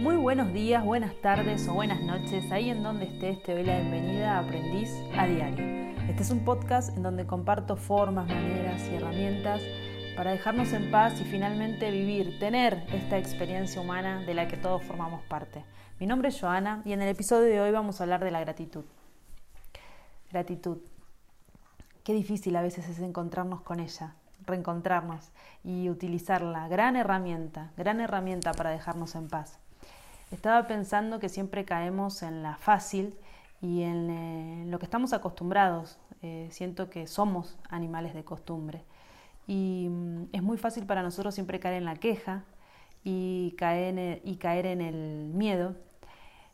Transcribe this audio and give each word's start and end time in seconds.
Muy 0.00 0.16
buenos 0.16 0.54
días, 0.54 0.82
buenas 0.82 1.14
tardes 1.20 1.68
o 1.68 1.74
buenas 1.74 2.00
noches, 2.00 2.50
ahí 2.50 2.70
en 2.70 2.82
donde 2.82 3.04
estés 3.04 3.42
te 3.42 3.52
doy 3.52 3.64
la 3.64 3.80
bienvenida 3.80 4.38
a 4.38 4.38
Aprendiz 4.38 4.88
a 5.14 5.26
Diario. 5.26 5.62
Este 6.08 6.22
es 6.22 6.30
un 6.30 6.42
podcast 6.42 6.96
en 6.96 7.02
donde 7.02 7.26
comparto 7.26 7.76
formas, 7.76 8.26
maneras 8.26 8.80
y 8.88 8.94
herramientas 8.94 9.60
para 10.16 10.30
dejarnos 10.30 10.72
en 10.72 10.90
paz 10.90 11.20
y 11.20 11.24
finalmente 11.24 11.90
vivir, 11.90 12.38
tener 12.38 12.82
esta 12.94 13.18
experiencia 13.18 13.82
humana 13.82 14.22
de 14.24 14.32
la 14.32 14.48
que 14.48 14.56
todos 14.56 14.82
formamos 14.84 15.22
parte. 15.24 15.66
Mi 15.98 16.06
nombre 16.06 16.30
es 16.30 16.40
Joana 16.40 16.80
y 16.86 16.94
en 16.94 17.02
el 17.02 17.10
episodio 17.10 17.48
de 17.48 17.60
hoy 17.60 17.70
vamos 17.70 18.00
a 18.00 18.04
hablar 18.04 18.24
de 18.24 18.30
la 18.30 18.40
gratitud. 18.40 18.86
Gratitud. 20.30 20.78
Qué 22.04 22.14
difícil 22.14 22.56
a 22.56 22.62
veces 22.62 22.88
es 22.88 23.00
encontrarnos 23.00 23.60
con 23.60 23.80
ella, 23.80 24.14
reencontrarnos 24.46 25.30
y 25.62 25.90
utilizarla. 25.90 26.68
Gran 26.68 26.96
herramienta, 26.96 27.72
gran 27.76 28.00
herramienta 28.00 28.54
para 28.54 28.70
dejarnos 28.70 29.14
en 29.14 29.28
paz. 29.28 29.60
Estaba 30.30 30.66
pensando 30.68 31.18
que 31.18 31.28
siempre 31.28 31.64
caemos 31.64 32.22
en 32.22 32.42
la 32.42 32.56
fácil 32.56 33.16
y 33.60 33.82
en, 33.82 34.10
eh, 34.10 34.64
lo 34.66 34.78
que 34.78 34.84
estamos 34.84 35.12
acostumbrados. 35.12 35.98
Eh, 36.22 36.48
siento 36.50 36.88
que 36.88 37.06
somos 37.06 37.58
animales 37.68 38.14
de 38.14 38.24
costumbre. 38.24 38.84
Y 39.46 39.88
mm, 39.90 40.28
es 40.32 40.42
muy 40.42 40.56
fácil 40.56 40.86
para 40.86 41.02
nosotros 41.02 41.34
siempre 41.34 41.58
caer 41.58 41.74
en 41.74 41.84
la 41.84 41.96
queja 41.96 42.44
y 43.02 43.54
caer, 43.56 43.98
en 44.66 44.80
el 44.80 45.30
miedo. 45.34 45.74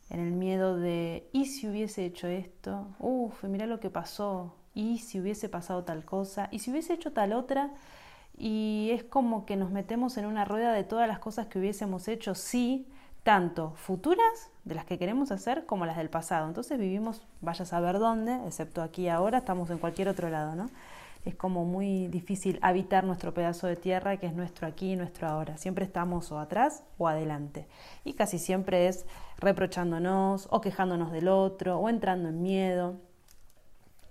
En 0.09 0.21
el 0.21 0.31
miedo 0.31 0.77
de, 0.77 1.29
¿y 1.33 1.45
si 1.45 1.67
hubiese 1.67 2.05
hecho 2.05 2.27
esto? 2.27 2.87
Uf, 2.99 3.43
mira 3.43 3.67
lo 3.67 3.79
que 3.79 3.89
pasó. 3.89 4.55
¿Y 4.73 4.99
si 4.99 5.19
hubiese 5.19 5.49
pasado 5.49 5.83
tal 5.83 6.05
cosa? 6.05 6.47
¿Y 6.51 6.59
si 6.59 6.71
hubiese 6.71 6.93
hecho 6.93 7.11
tal 7.11 7.33
otra? 7.33 7.71
Y 8.37 8.89
es 8.93 9.03
como 9.03 9.45
que 9.45 9.55
nos 9.55 9.69
metemos 9.71 10.17
en 10.17 10.25
una 10.25 10.45
rueda 10.45 10.71
de 10.71 10.83
todas 10.83 11.07
las 11.07 11.19
cosas 11.19 11.47
que 11.47 11.59
hubiésemos 11.59 12.07
hecho 12.07 12.35
sí, 12.35 12.87
tanto 13.27 13.73
futuras 13.75 14.51
de 14.63 14.73
las 14.73 14.85
que 14.85 14.97
queremos 14.97 15.31
hacer 15.31 15.65
como 15.65 15.85
las 15.85 15.97
del 15.97 16.09
pasado. 16.09 16.47
Entonces 16.47 16.79
vivimos, 16.79 17.27
vaya 17.41 17.63
a 17.63 17.65
saber 17.65 17.99
dónde, 17.99 18.39
excepto 18.47 18.81
aquí 18.81 19.09
ahora, 19.09 19.39
estamos 19.39 19.69
en 19.69 19.79
cualquier 19.79 20.07
otro 20.07 20.29
lado, 20.29 20.55
¿no? 20.55 20.69
Es 21.25 21.35
como 21.35 21.65
muy 21.65 22.07
difícil 22.07 22.57
habitar 22.61 23.03
nuestro 23.03 23.33
pedazo 23.33 23.67
de 23.67 23.75
tierra 23.75 24.15
que 24.15 24.27
es 24.27 24.33
nuestro 24.33 24.65
aquí 24.65 24.93
y 24.93 24.95
nuestro 24.95 25.27
ahora. 25.27 25.57
Siempre 25.57 25.83
estamos 25.83 26.31
o 26.31 26.39
atrás 26.39 26.85
o 26.97 27.09
adelante. 27.09 27.67
Y 28.05 28.13
casi 28.13 28.39
siempre 28.39 28.87
es 28.87 29.05
reprochándonos 29.39 30.47
o 30.49 30.61
quejándonos 30.61 31.11
del 31.11 31.27
otro 31.27 31.79
o 31.79 31.89
entrando 31.89 32.29
en 32.29 32.41
miedo. 32.41 32.95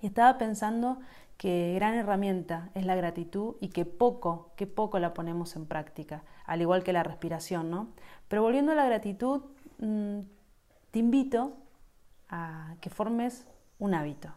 Y 0.02 0.08
estaba 0.08 0.36
pensando 0.36 0.98
que 1.36 1.74
gran 1.74 1.94
herramienta 1.94 2.70
es 2.74 2.86
la 2.86 2.94
gratitud 2.94 3.56
y 3.60 3.68
que 3.68 3.84
poco, 3.84 4.52
que 4.56 4.66
poco 4.66 4.98
la 4.98 5.14
ponemos 5.14 5.54
en 5.56 5.66
práctica, 5.66 6.22
al 6.46 6.62
igual 6.62 6.82
que 6.82 6.92
la 6.92 7.02
respiración, 7.02 7.70
¿no? 7.70 7.88
Pero 8.28 8.42
volviendo 8.42 8.72
a 8.72 8.74
la 8.74 8.86
gratitud, 8.86 9.42
mm, 9.78 10.20
te 10.90 10.98
invito 10.98 11.52
a 12.28 12.74
que 12.80 12.90
formes 12.90 13.46
un 13.78 13.94
hábito, 13.94 14.30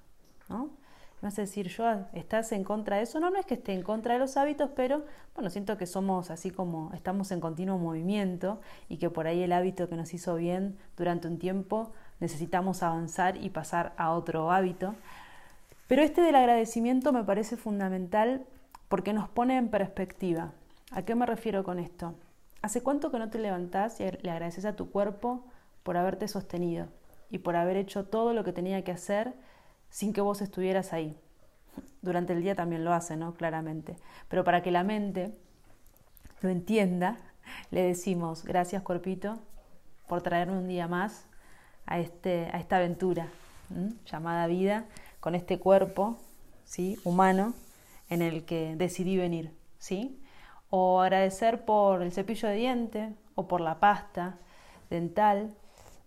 ¿no? 0.50 0.80
Me 1.22 1.28
vas 1.28 1.38
a 1.38 1.42
decir, 1.42 1.68
yo, 1.68 1.86
¿estás 2.14 2.54
en 2.54 2.64
contra 2.64 2.98
de 2.98 3.04
eso? 3.04 3.20
No, 3.20 3.30
no 3.30 3.40
es 3.40 3.46
que 3.46 3.56
esté 3.56 3.74
en 3.74 3.84
contra 3.84 4.14
de 4.14 4.20
los 4.20 4.38
hábitos, 4.38 4.70
pero 4.74 5.04
bueno, 5.36 5.50
siento 5.50 5.78
que 5.78 5.86
somos 5.86 6.32
así 6.32 6.50
como 6.50 6.94
estamos 6.94 7.32
en 7.32 7.42
continuo 7.42 7.78
movimiento 7.78 8.62
y 8.88 8.98
que 8.98 9.10
por 9.10 9.28
ahí 9.28 9.42
el 9.42 9.52
hábito 9.52 9.90
que 9.90 9.98
nos 9.98 10.14
hizo 10.14 10.36
bien 10.36 10.78
durante 10.96 11.28
un 11.28 11.38
tiempo 11.38 11.92
necesitamos 12.22 12.84
avanzar 12.84 13.36
y 13.36 13.50
pasar 13.50 13.94
a 13.98 14.12
otro 14.12 14.52
hábito. 14.52 14.96
Pero 15.90 16.04
este 16.04 16.22
del 16.22 16.36
agradecimiento 16.36 17.12
me 17.12 17.24
parece 17.24 17.58
fundamental 17.58 18.46
porque 18.90 19.12
nos 19.12 19.28
pone 19.28 19.58
en 19.58 19.70
perspectiva. 19.70 20.52
¿A 20.92 21.02
qué 21.02 21.16
me 21.16 21.26
refiero 21.26 21.64
con 21.64 21.80
esto? 21.80 22.14
¿Hace 22.62 22.84
cuánto 22.84 23.10
que 23.10 23.18
no 23.18 23.32
te 23.32 23.40
levantás 23.40 24.00
y 24.00 24.04
le 24.04 24.30
agradeces 24.30 24.66
a 24.66 24.76
tu 24.76 24.92
cuerpo 24.92 25.48
por 25.82 25.98
haberte 25.98 26.28
sostenido 26.28 26.90
y 27.32 27.40
por 27.40 27.56
haber 27.56 27.76
hecho 27.76 28.06
todo 28.06 28.34
lo 28.34 28.44
que 28.44 28.54
tenía 28.54 28.84
que 28.84 28.92
hacer 28.92 29.34
sin 29.90 30.14
que 30.14 30.22
vos 30.22 30.44
estuvieras 30.44 30.94
ahí? 30.94 31.18
Durante 32.04 32.34
el 32.34 32.44
día 32.44 32.54
también 32.54 32.86
lo 32.86 32.94
hace, 32.94 33.18
¿no? 33.18 33.34
Claramente. 33.34 33.96
Pero 34.28 34.44
para 34.44 34.62
que 34.62 34.70
la 34.70 34.84
mente 34.84 35.36
lo 36.42 36.50
entienda, 36.50 37.18
le 37.72 37.82
decimos, 37.82 38.44
gracias 38.44 38.84
cuerpito 38.84 39.40
por 40.08 40.22
traerme 40.22 40.60
un 40.60 40.68
día 40.68 40.88
más 40.88 41.26
a, 41.88 41.98
este, 41.98 42.46
a 42.54 42.60
esta 42.60 42.78
aventura 42.78 43.30
llamada 44.06 44.46
vida 44.46 44.86
con 45.20 45.36
este 45.36 45.60
cuerpo 45.60 46.18
¿sí? 46.64 46.98
humano 47.04 47.54
en 48.10 48.22
el 48.22 48.46
que 48.46 48.76
decidí 48.76 49.18
venir. 49.18 49.54
¿sí? 49.78 50.22
O 50.70 51.02
agradecer 51.02 51.66
por 51.66 52.02
el 52.02 52.12
cepillo 52.12 52.48
de 52.48 52.56
diente 52.56 53.14
o 53.36 53.48
por 53.48 53.62
la 53.62 53.80
pasta 53.80 54.38
dental 54.90 55.54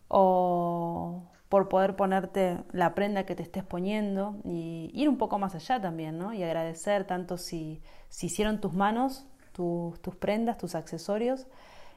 o 0.09 1.23
por 1.49 1.69
poder 1.69 1.97
ponerte 1.97 2.59
la 2.73 2.95
prenda 2.95 3.27
que 3.27 3.35
te 3.35 3.43
estés 3.43 3.63
poniendo 3.63 4.37
y 4.43 4.91
ir 4.95 5.09
un 5.09 5.19
poco 5.19 5.39
más 5.39 5.55
allá 5.55 5.81
también, 5.81 6.17
¿no? 6.17 6.33
Y 6.33 6.43
agradecer 6.43 7.05
tanto 7.07 7.37
si, 7.37 7.83
si 8.09 8.29
hicieron 8.29 8.59
tus 8.59 8.73
manos, 8.73 9.27
tus 9.53 10.17
prendas, 10.19 10.57
tus 10.57 10.75
accesorios, 10.75 11.47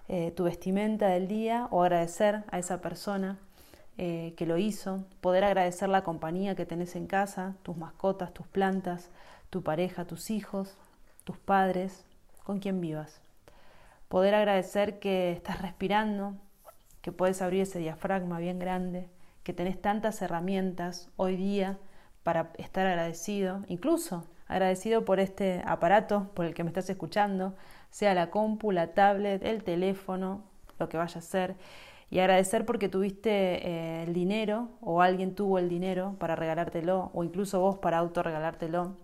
eh, 0.10 0.32
tu 0.32 0.44
vestimenta 0.44 1.08
del 1.08 1.30
día, 1.30 1.70
o 1.72 1.84
agradecer 1.84 2.44
a 2.52 2.60
esa 2.60 2.82
persona 2.82 3.40
eh, 3.98 4.34
que 4.36 4.46
lo 4.46 4.58
hizo, 4.58 5.06
poder 5.22 5.44
agradecer 5.46 5.90
la 5.90 6.04
compañía 6.04 6.56
que 6.56 6.66
tenés 6.66 6.96
en 6.96 7.08
casa, 7.08 7.56
tus 7.64 7.78
mascotas, 7.78 8.34
tus 8.34 8.48
plantas, 8.48 9.10
tu 9.50 9.64
pareja, 9.64 10.06
tus 10.06 10.32
hijos, 10.32 10.78
tus 11.24 11.38
padres, 11.38 12.06
con 12.44 12.60
quien 12.60 12.82
vivas. 12.82 13.22
Poder 14.10 14.36
agradecer 14.36 15.00
que 15.00 15.32
estás 15.32 15.62
respirando, 15.62 16.36
que 17.02 17.12
puedes 17.12 17.42
abrir 17.42 17.62
ese 17.62 17.80
diafragma 17.80 18.40
bien 18.40 18.60
grande, 18.60 19.10
que 19.44 19.54
tenés 19.54 19.82
tantas 19.82 20.22
herramientas 20.22 21.10
hoy 21.16 21.36
día 21.36 21.78
para 22.24 22.52
estar 22.58 22.86
agradecido, 22.88 23.64
incluso 23.68 24.26
agradecido 24.48 25.06
por 25.06 25.20
este 25.20 25.62
aparato 25.66 26.32
por 26.34 26.46
el 26.46 26.54
que 26.54 26.64
me 26.64 26.70
estás 26.70 26.90
escuchando, 26.90 27.56
sea 27.92 28.14
la 28.14 28.30
compu, 28.30 28.72
la 28.72 28.94
tablet, 28.94 29.44
el 29.44 29.64
teléfono, 29.64 30.44
lo 30.80 30.90
que 30.90 30.98
vaya 30.98 31.20
a 31.20 31.22
ser 31.22 31.56
y 32.10 32.20
agradecer 32.20 32.66
porque 32.66 32.90
tuviste 32.90 33.30
eh, 33.30 34.04
el 34.04 34.14
dinero 34.14 34.70
o 34.82 35.02
alguien 35.02 35.36
tuvo 35.36 35.60
el 35.60 35.70
dinero 35.70 36.16
para 36.20 36.36
regalártelo 36.36 37.12
o 37.14 37.24
incluso 37.24 37.60
vos 37.60 37.80
para 37.80 37.98
autorregalártelo. 37.98 38.98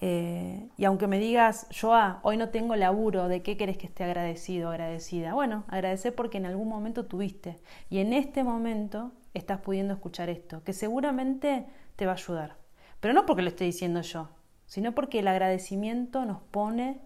Eh, 0.00 0.68
y 0.76 0.84
aunque 0.84 1.06
me 1.06 1.18
digas, 1.18 1.66
Joa, 1.70 2.20
hoy 2.22 2.36
no 2.36 2.50
tengo 2.50 2.76
laburo, 2.76 3.28
¿de 3.28 3.42
qué 3.42 3.56
querés 3.56 3.78
que 3.78 3.86
esté 3.86 4.04
agradecido 4.04 4.70
agradecida? 4.70 5.34
Bueno, 5.34 5.64
agradecer 5.68 6.14
porque 6.14 6.38
en 6.38 6.46
algún 6.46 6.68
momento 6.68 7.06
tuviste 7.06 7.60
y 7.88 7.98
en 7.98 8.12
este 8.12 8.44
momento 8.44 9.12
estás 9.32 9.60
pudiendo 9.60 9.94
escuchar 9.94 10.28
esto, 10.28 10.62
que 10.64 10.72
seguramente 10.72 11.66
te 11.96 12.06
va 12.06 12.12
a 12.12 12.16
ayudar. 12.16 12.56
Pero 13.00 13.14
no 13.14 13.26
porque 13.26 13.42
lo 13.42 13.48
esté 13.48 13.64
diciendo 13.64 14.00
yo, 14.00 14.28
sino 14.66 14.94
porque 14.94 15.20
el 15.20 15.28
agradecimiento 15.28 16.24
nos 16.24 16.40
pone 16.40 17.00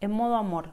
en 0.00 0.10
modo 0.10 0.36
amor, 0.36 0.72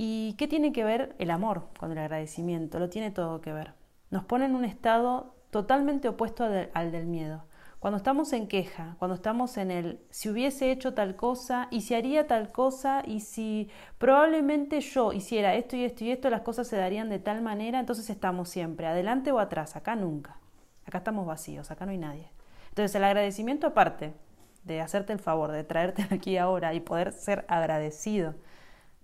¿Y 0.00 0.34
qué 0.34 0.46
tiene 0.46 0.70
que 0.70 0.84
ver 0.84 1.16
el 1.18 1.28
amor 1.28 1.70
con 1.76 1.90
el 1.90 1.98
agradecimiento? 1.98 2.78
Lo 2.78 2.88
tiene 2.88 3.10
todo 3.10 3.40
que 3.40 3.52
ver. 3.52 3.74
Nos 4.10 4.22
pone 4.22 4.44
en 4.44 4.54
un 4.54 4.64
estado 4.64 5.34
totalmente 5.50 6.06
opuesto 6.06 6.48
al 6.72 6.92
del 6.92 7.06
miedo. 7.06 7.46
Cuando 7.80 7.96
estamos 7.96 8.32
en 8.32 8.46
queja, 8.46 8.94
cuando 9.00 9.16
estamos 9.16 9.56
en 9.56 9.72
el 9.72 9.98
si 10.10 10.28
hubiese 10.28 10.70
hecho 10.70 10.94
tal 10.94 11.16
cosa 11.16 11.66
y 11.72 11.80
si 11.80 11.96
haría 11.96 12.28
tal 12.28 12.52
cosa 12.52 13.02
y 13.04 13.18
si 13.18 13.70
probablemente 13.98 14.80
yo 14.82 15.12
hiciera 15.12 15.56
esto 15.56 15.74
y 15.74 15.82
esto 15.82 16.04
y 16.04 16.12
esto, 16.12 16.30
las 16.30 16.42
cosas 16.42 16.68
se 16.68 16.76
darían 16.76 17.08
de 17.08 17.18
tal 17.18 17.42
manera, 17.42 17.80
entonces 17.80 18.08
estamos 18.08 18.48
siempre 18.48 18.86
adelante 18.86 19.32
o 19.32 19.40
atrás, 19.40 19.74
acá 19.74 19.96
nunca. 19.96 20.38
Acá 20.86 20.98
estamos 20.98 21.26
vacíos, 21.26 21.72
acá 21.72 21.86
no 21.86 21.90
hay 21.90 21.98
nadie. 21.98 22.30
Entonces 22.68 22.94
el 22.94 23.02
agradecimiento 23.02 23.66
aparte 23.66 24.14
de 24.62 24.80
hacerte 24.80 25.12
el 25.12 25.18
favor, 25.18 25.50
de 25.50 25.64
traerte 25.64 26.06
aquí 26.14 26.36
ahora 26.36 26.72
y 26.72 26.78
poder 26.78 27.10
ser 27.10 27.44
agradecido 27.48 28.36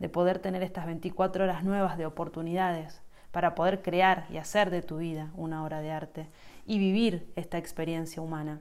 de 0.05 0.11
poder 0.11 0.39
tener 0.39 0.63
estas 0.63 0.85
24 0.85 1.45
horas 1.45 1.65
nuevas 1.65 1.97
de 1.97 2.05
oportunidades 2.05 3.01
para 3.31 3.55
poder 3.55 3.81
crear 3.81 4.27
y 4.29 4.37
hacer 4.37 4.69
de 4.69 4.83
tu 4.83 4.99
vida 4.99 5.31
una 5.35 5.65
obra 5.65 5.81
de 5.81 5.93
arte 5.93 6.29
y 6.67 6.79
vivir 6.79 7.33
esta 7.37 7.57
experiencia 7.57 8.21
humana. 8.21 8.61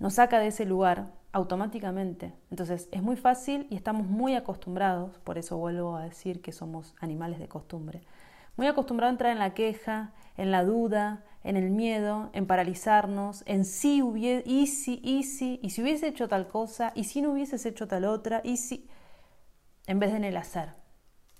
Nos 0.00 0.14
saca 0.14 0.40
de 0.40 0.48
ese 0.48 0.64
lugar 0.64 1.06
automáticamente. 1.30 2.32
Entonces 2.50 2.88
es 2.90 3.00
muy 3.00 3.14
fácil 3.14 3.68
y 3.70 3.76
estamos 3.76 4.08
muy 4.08 4.34
acostumbrados, 4.34 5.18
por 5.18 5.38
eso 5.38 5.56
vuelvo 5.56 5.94
a 5.94 6.02
decir 6.02 6.42
que 6.42 6.50
somos 6.50 6.96
animales 6.98 7.38
de 7.38 7.46
costumbre, 7.46 8.02
muy 8.56 8.66
acostumbrados 8.66 9.12
a 9.12 9.14
entrar 9.14 9.30
en 9.30 9.38
la 9.38 9.54
queja, 9.54 10.14
en 10.36 10.50
la 10.50 10.64
duda, 10.64 11.22
en 11.44 11.56
el 11.56 11.70
miedo, 11.70 12.28
en 12.32 12.48
paralizarnos, 12.48 13.44
en 13.46 13.64
si 13.64 14.02
hubiese, 14.02 14.42
y 14.50 14.66
si, 14.66 15.00
y 15.04 15.22
si, 15.22 15.60
y 15.62 15.70
si 15.70 15.80
hubiese 15.80 16.08
hecho 16.08 16.26
tal 16.26 16.48
cosa, 16.48 16.90
y 16.96 17.04
si 17.04 17.22
no 17.22 17.30
hubieses 17.30 17.64
hecho 17.66 17.86
tal 17.86 18.04
otra, 18.04 18.40
y 18.42 18.56
si 18.56 18.88
en 19.86 19.98
vez 19.98 20.10
de 20.10 20.18
en 20.18 20.24
el 20.24 20.36
hacer 20.36 20.70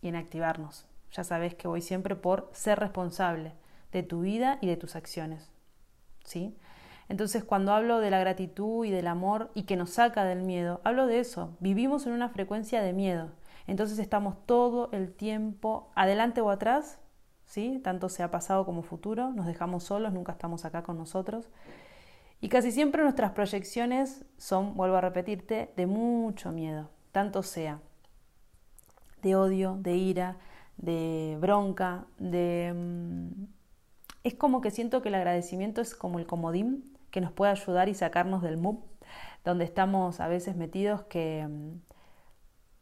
y 0.00 0.08
en 0.08 0.17
activarnos. 0.17 0.87
Ya 1.12 1.25
sabes 1.25 1.55
que 1.55 1.69
voy 1.69 1.81
siempre 1.81 2.17
por 2.17 2.50
ser 2.52 2.79
responsable 2.79 3.52
de 3.93 4.02
tu 4.02 4.20
vida 4.23 4.58
y 4.61 4.67
de 4.67 4.76
tus 4.76 4.96
acciones. 4.96 5.50
¿Sí? 6.25 6.56
Entonces, 7.08 7.44
cuando 7.44 7.73
hablo 7.73 8.00
de 8.00 8.11
la 8.11 8.19
gratitud 8.19 8.85
y 8.85 8.91
del 8.91 9.06
amor 9.06 9.50
y 9.55 9.64
que 9.64 9.76
nos 9.76 9.91
saca 9.91 10.25
del 10.25 10.43
miedo, 10.43 10.81
hablo 10.85 11.06
de 11.06 11.20
eso. 11.20 11.56
Vivimos 11.61 12.06
en 12.06 12.12
una 12.12 12.31
frecuencia 12.31 12.82
de 12.82 12.93
miedo. 12.93 13.31
Entonces 13.67 13.99
estamos 13.99 14.37
todo 14.46 14.91
el 14.93 15.12
tiempo 15.12 15.91
adelante 15.94 16.41
o 16.41 16.50
atrás, 16.50 16.99
¿sí? 17.46 17.81
tanto 17.82 18.08
sea 18.08 18.31
pasado 18.31 18.67
como 18.67 18.82
futuro, 18.82 19.31
nos 19.32 19.46
dejamos 19.46 19.85
solos, 19.85 20.12
nunca 20.12 20.32
estamos 20.32 20.64
acá 20.64 20.82
con 20.82 20.99
nosotros. 20.99 21.49
Y 22.41 22.49
casi 22.49 22.73
siempre 22.73 23.02
nuestras 23.02 23.31
proyecciones 23.32 24.25
son, 24.37 24.75
vuelvo 24.75 24.96
a 24.96 25.00
repetirte, 25.00 25.73
de 25.76 25.87
mucho 25.87 26.52
miedo, 26.52 26.91
tanto 27.12 27.43
sea 27.43 27.81
de 29.25 29.35
odio, 29.35 29.76
de 29.81 29.97
ira, 29.97 30.37
de 30.76 31.37
bronca, 31.41 32.06
de... 32.19 32.73
Mm, 32.75 33.47
es 34.23 34.35
como 34.35 34.61
que 34.61 34.71
siento 34.71 35.03
que 35.03 35.09
el 35.09 35.17
agradecimiento 35.17 35.81
es 35.81 35.94
como 35.94 36.19
el 36.19 36.26
comodín 36.26 36.97
que 37.11 37.21
nos 37.21 37.32
puede 37.32 37.53
ayudar 37.53 37.88
y 37.88 37.94
sacarnos 37.94 38.43
del 38.43 38.56
mood 38.56 38.76
donde 39.44 39.65
estamos 39.65 40.21
a 40.21 40.29
veces 40.29 40.56
metidos 40.56 41.03
que 41.03 41.47
mm, 41.47 41.81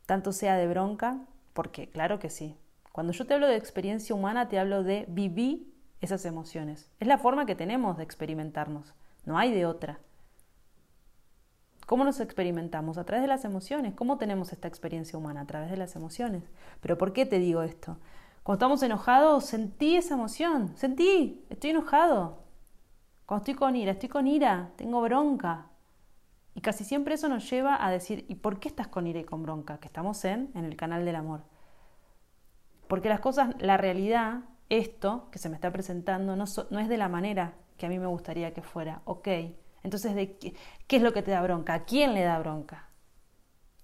tanto 0.06 0.32
sea 0.32 0.56
de 0.56 0.68
bronca, 0.68 1.18
porque 1.52 1.90
claro 1.90 2.18
que 2.18 2.30
sí. 2.30 2.56
Cuando 2.92 3.12
yo 3.12 3.26
te 3.26 3.34
hablo 3.34 3.48
de 3.48 3.56
experiencia 3.56 4.14
humana, 4.14 4.48
te 4.48 4.58
hablo 4.58 4.82
de 4.82 5.06
vivir 5.08 5.72
esas 6.00 6.24
emociones. 6.24 6.90
Es 7.00 7.08
la 7.08 7.18
forma 7.18 7.46
que 7.46 7.54
tenemos 7.54 7.96
de 7.96 8.04
experimentarnos, 8.04 8.94
no 9.24 9.38
hay 9.38 9.52
de 9.52 9.66
otra. 9.66 9.98
¿Cómo 11.86 12.04
nos 12.04 12.20
experimentamos? 12.20 12.98
A 12.98 13.04
través 13.04 13.22
de 13.22 13.28
las 13.28 13.44
emociones. 13.44 13.94
¿Cómo 13.94 14.18
tenemos 14.18 14.52
esta 14.52 14.68
experiencia 14.68 15.18
humana? 15.18 15.42
A 15.42 15.46
través 15.46 15.70
de 15.70 15.76
las 15.76 15.96
emociones. 15.96 16.44
Pero 16.80 16.96
¿por 16.96 17.12
qué 17.12 17.26
te 17.26 17.38
digo 17.38 17.62
esto? 17.62 17.98
Cuando 18.42 18.58
estamos 18.58 18.82
enojados, 18.82 19.46
sentí 19.46 19.96
esa 19.96 20.14
emoción. 20.14 20.76
Sentí, 20.76 21.44
estoy 21.50 21.70
enojado. 21.70 22.42
Cuando 23.26 23.42
estoy 23.42 23.54
con 23.54 23.76
ira, 23.76 23.92
estoy 23.92 24.08
con 24.08 24.26
ira, 24.26 24.70
tengo 24.76 25.00
bronca. 25.00 25.66
Y 26.54 26.60
casi 26.60 26.84
siempre 26.84 27.14
eso 27.14 27.28
nos 27.28 27.48
lleva 27.48 27.84
a 27.84 27.90
decir, 27.90 28.26
¿y 28.28 28.36
por 28.36 28.60
qué 28.60 28.68
estás 28.68 28.88
con 28.88 29.06
ira 29.06 29.20
y 29.20 29.24
con 29.24 29.42
bronca? 29.42 29.78
Que 29.78 29.86
estamos 29.86 30.24
en, 30.24 30.50
en 30.54 30.64
el 30.64 30.76
canal 30.76 31.04
del 31.04 31.16
amor. 31.16 31.42
Porque 32.88 33.08
las 33.08 33.20
cosas, 33.20 33.54
la 33.58 33.76
realidad, 33.76 34.40
esto 34.68 35.28
que 35.30 35.38
se 35.38 35.48
me 35.48 35.54
está 35.54 35.70
presentando, 35.70 36.36
no, 36.36 36.44
no 36.70 36.78
es 36.78 36.88
de 36.88 36.96
la 36.98 37.08
manera 37.08 37.54
que 37.76 37.86
a 37.86 37.88
mí 37.88 37.98
me 37.98 38.06
gustaría 38.06 38.52
que 38.52 38.62
fuera. 38.62 39.02
Ok, 39.04 39.28
entonces, 39.82 40.14
¿de 40.14 40.36
qué, 40.38 40.54
qué 40.86 40.96
es 40.96 41.02
lo 41.02 41.12
que 41.12 41.22
te 41.22 41.30
da 41.30 41.42
bronca? 41.42 41.74
¿A 41.74 41.84
quién 41.84 42.14
le 42.14 42.22
da 42.22 42.38
bronca? 42.38 42.88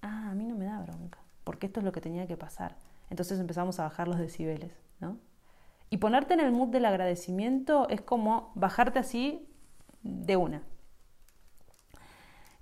Ah, 0.01 0.29
a 0.31 0.35
mí 0.35 0.45
no 0.45 0.55
me 0.55 0.65
da 0.65 0.79
bronca, 0.79 1.19
porque 1.43 1.67
esto 1.67 1.79
es 1.79 1.85
lo 1.85 1.91
que 1.91 2.01
tenía 2.01 2.27
que 2.27 2.37
pasar. 2.37 2.77
Entonces 3.09 3.39
empezamos 3.39 3.79
a 3.79 3.83
bajar 3.83 4.07
los 4.07 4.17
decibeles, 4.17 4.71
¿no? 4.99 5.17
Y 5.89 5.97
ponerte 5.97 6.35
en 6.35 6.39
el 6.39 6.51
mood 6.51 6.69
del 6.69 6.85
agradecimiento 6.85 7.89
es 7.89 8.01
como 8.01 8.51
bajarte 8.55 8.99
así 8.99 9.47
de 10.03 10.35
una. 10.37 10.61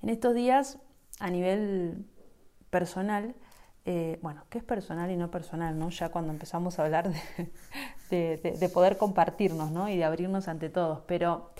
En 0.02 0.10
estos 0.10 0.34
días, 0.34 0.80
a 1.20 1.30
nivel 1.30 2.06
personal, 2.70 3.36
eh, 3.86 4.20
bueno, 4.22 4.44
¿qué 4.50 4.60
es 4.60 4.64
personal 4.64 5.12
y 5.12 5.18
no 5.18 5.30
personal? 5.30 5.78
¿no? 5.78 5.90
Ya 5.90 6.10
cuando 6.10 6.32
empezamos 6.32 6.80
a 6.80 6.86
hablar 6.86 7.12
de, 8.10 8.72
poder 8.74 8.98
compartirnos 8.98 9.72
¿no? 9.72 9.90
y 9.90 9.98
de 9.98 10.06
abrirnos 10.06 10.48
ante 10.48 10.70
todos, 10.70 11.02
pero 11.08 11.52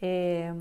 eh, 0.00 0.52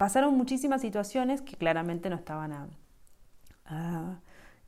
pasaron 0.00 0.34
muchísimas 0.34 0.80
situaciones 0.80 1.42
que 1.42 1.56
claramente 1.56 2.08
no 2.08 2.16
estaban 2.16 2.70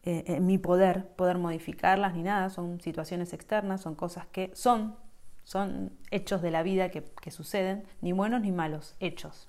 eh, 0.03 0.25
en 0.27 0.45
mi 0.45 0.59
poder, 0.59 1.09
poder 1.17 1.39
modificarlas 1.39 2.13
ni 2.13 2.23
nada, 2.23 2.51
son 2.51 2.83
situaciones 2.83 3.33
externas, 3.33 3.81
son 3.81 3.95
cosas 3.95 4.27
que 4.27 4.51
son, 4.53 4.95
son 5.43 5.91
hechos 6.11 6.43
de 6.43 6.51
la 6.51 6.63
vida 6.63 6.91
que 6.91 7.31
suceden, 7.31 7.85
ni 8.03 8.13
buenos 8.13 8.43
ni 8.43 8.53
malos, 8.53 8.95
hechos. 9.01 9.49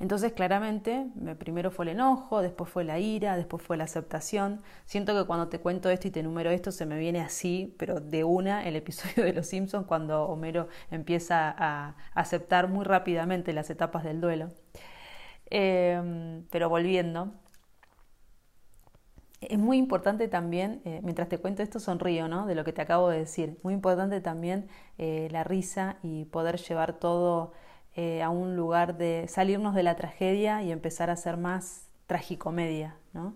Entonces, 0.00 0.32
claramente, 0.32 1.06
primero 1.38 1.70
fue 1.72 1.84
el 1.84 1.90
enojo, 1.90 2.40
después 2.40 2.70
fue 2.70 2.84
la 2.84 3.00
ira, 3.00 3.36
después 3.36 3.62
fue 3.62 3.76
la 3.76 3.84
aceptación. 3.84 4.62
Siento 4.86 5.14
que 5.14 5.26
cuando 5.26 5.48
te 5.48 5.58
cuento 5.58 5.90
esto 5.90 6.06
y 6.08 6.10
te 6.12 6.20
enumero 6.20 6.50
esto, 6.50 6.70
se 6.70 6.86
me 6.86 6.98
viene 6.98 7.20
así, 7.20 7.74
pero 7.78 8.00
de 8.00 8.22
una, 8.24 8.64
el 8.66 8.76
episodio 8.76 9.24
de 9.24 9.32
Los 9.32 9.48
Simpsons, 9.48 9.86
cuando 9.86 10.24
Homero 10.28 10.68
empieza 10.90 11.54
a 11.58 11.96
aceptar 12.14 12.68
muy 12.68 12.84
rápidamente 12.84 13.52
las 13.52 13.70
etapas 13.70 14.04
del 14.04 14.20
duelo. 14.20 14.50
Em, 15.50 16.44
pero 16.50 16.68
volviendo, 16.68 17.32
es 19.40 19.58
muy 19.58 19.78
importante 19.78 20.28
también, 20.28 20.82
eh, 20.84 21.00
mientras 21.02 21.28
te 21.28 21.38
cuento 21.38 21.62
esto, 21.62 21.78
sonrío, 21.80 22.28
¿no? 22.28 22.46
De 22.46 22.54
lo 22.54 22.64
que 22.64 22.72
te 22.72 22.82
acabo 22.82 23.08
de 23.08 23.18
decir. 23.20 23.58
Muy 23.62 23.74
importante 23.74 24.20
también 24.20 24.68
eh, 24.98 25.28
la 25.30 25.44
risa 25.44 25.98
y 26.02 26.24
poder 26.26 26.58
llevar 26.58 26.98
todo 26.98 27.52
eh, 28.00 28.22
a 28.22 28.30
un 28.30 28.54
lugar 28.54 28.96
de 28.96 29.26
salirnos 29.26 29.74
de 29.74 29.82
la 29.82 29.96
tragedia 29.96 30.62
y 30.62 30.70
empezar 30.70 31.10
a 31.10 31.14
hacer 31.14 31.36
más 31.36 31.88
tragicomedia, 32.06 32.94
¿no? 33.12 33.34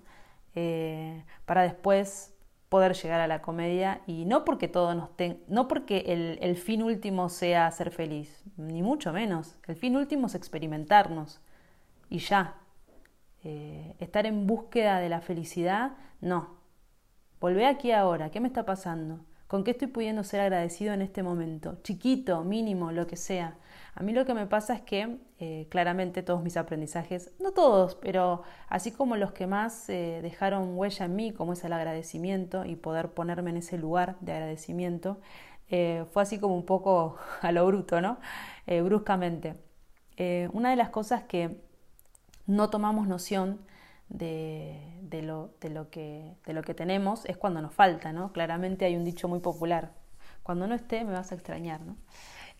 Eh, 0.54 1.24
para 1.46 1.62
después 1.62 2.32
poder 2.68 2.94
llegar 2.94 3.20
a 3.20 3.26
la 3.26 3.42
comedia 3.42 4.02
y 4.06 4.24
no 4.24 4.44
porque 4.44 4.68
todo 4.68 4.94
nos 4.94 5.08
no 5.48 5.66
porque 5.66 6.04
el, 6.06 6.38
el, 6.40 6.56
fin 6.56 6.84
último 6.84 7.28
sea 7.28 7.68
ser 7.72 7.90
feliz, 7.90 8.44
ni 8.56 8.82
mucho 8.82 9.12
menos. 9.12 9.56
El 9.66 9.74
fin 9.74 9.96
último 9.96 10.28
es 10.28 10.36
experimentarnos 10.36 11.40
y 12.08 12.18
ya. 12.18 12.54
Eh, 13.42 13.96
estar 13.98 14.26
en 14.26 14.46
búsqueda 14.46 15.00
de 15.00 15.08
la 15.08 15.22
felicidad, 15.22 15.96
no. 16.20 16.50
Volvé 17.40 17.66
aquí 17.66 17.90
ahora, 17.90 18.30
¿qué 18.30 18.38
me 18.38 18.46
está 18.46 18.64
pasando? 18.64 19.24
¿Con 19.48 19.64
qué 19.64 19.72
estoy 19.72 19.88
pudiendo 19.88 20.22
ser 20.22 20.40
agradecido 20.40 20.94
en 20.94 21.02
este 21.02 21.24
momento? 21.24 21.80
Chiquito, 21.82 22.44
mínimo, 22.44 22.92
lo 22.92 23.08
que 23.08 23.16
sea. 23.16 23.56
A 23.94 24.02
mí 24.02 24.12
lo 24.12 24.24
que 24.24 24.32
me 24.34 24.46
pasa 24.46 24.74
es 24.74 24.80
que 24.80 25.18
eh, 25.38 25.66
claramente 25.70 26.22
todos 26.22 26.42
mis 26.42 26.56
aprendizajes, 26.56 27.30
no 27.38 27.52
todos, 27.52 27.94
pero 27.96 28.42
así 28.68 28.90
como 28.90 29.16
los 29.16 29.32
que 29.32 29.46
más 29.46 29.88
eh, 29.90 30.20
dejaron 30.22 30.78
huella 30.78 31.04
en 31.04 31.14
mí, 31.16 31.32
como 31.32 31.52
es 31.52 31.62
el 31.64 31.72
agradecimiento 31.74 32.64
y 32.64 32.76
poder 32.76 33.10
ponerme 33.10 33.50
en 33.50 33.58
ese 33.58 33.76
lugar 33.76 34.16
de 34.20 34.32
agradecimiento, 34.32 35.18
eh, 35.68 36.06
fue 36.12 36.22
así 36.22 36.38
como 36.38 36.56
un 36.56 36.64
poco 36.64 37.18
a 37.42 37.52
lo 37.52 37.66
bruto, 37.66 38.00
¿no? 38.00 38.18
bruscamente. 38.66 39.56
una 40.52 40.70
de 40.70 40.76
las 40.76 40.90
cosas 40.90 41.24
que 41.24 41.60
no 42.46 42.70
tomamos 42.70 43.08
noción 43.08 43.60
de, 44.08 44.78
de, 45.02 45.22
lo, 45.22 45.54
de, 45.60 45.70
lo 45.70 45.90
que, 45.90 46.36
de 46.46 46.52
lo 46.54 46.62
que 46.62 46.74
tenemos 46.74 47.24
es 47.26 47.36
cuando 47.36 47.60
nos 47.62 47.74
falta, 47.74 48.12
¿no? 48.12 48.32
Claramente 48.32 48.84
hay 48.84 48.96
un 48.96 49.04
dicho 49.04 49.28
muy 49.28 49.40
popular, 49.40 49.92
cuando 50.42 50.66
no 50.66 50.74
esté 50.74 51.04
me 51.04 51.12
vas 51.12 51.32
a 51.32 51.34
extrañar, 51.34 51.80
¿no? 51.80 51.96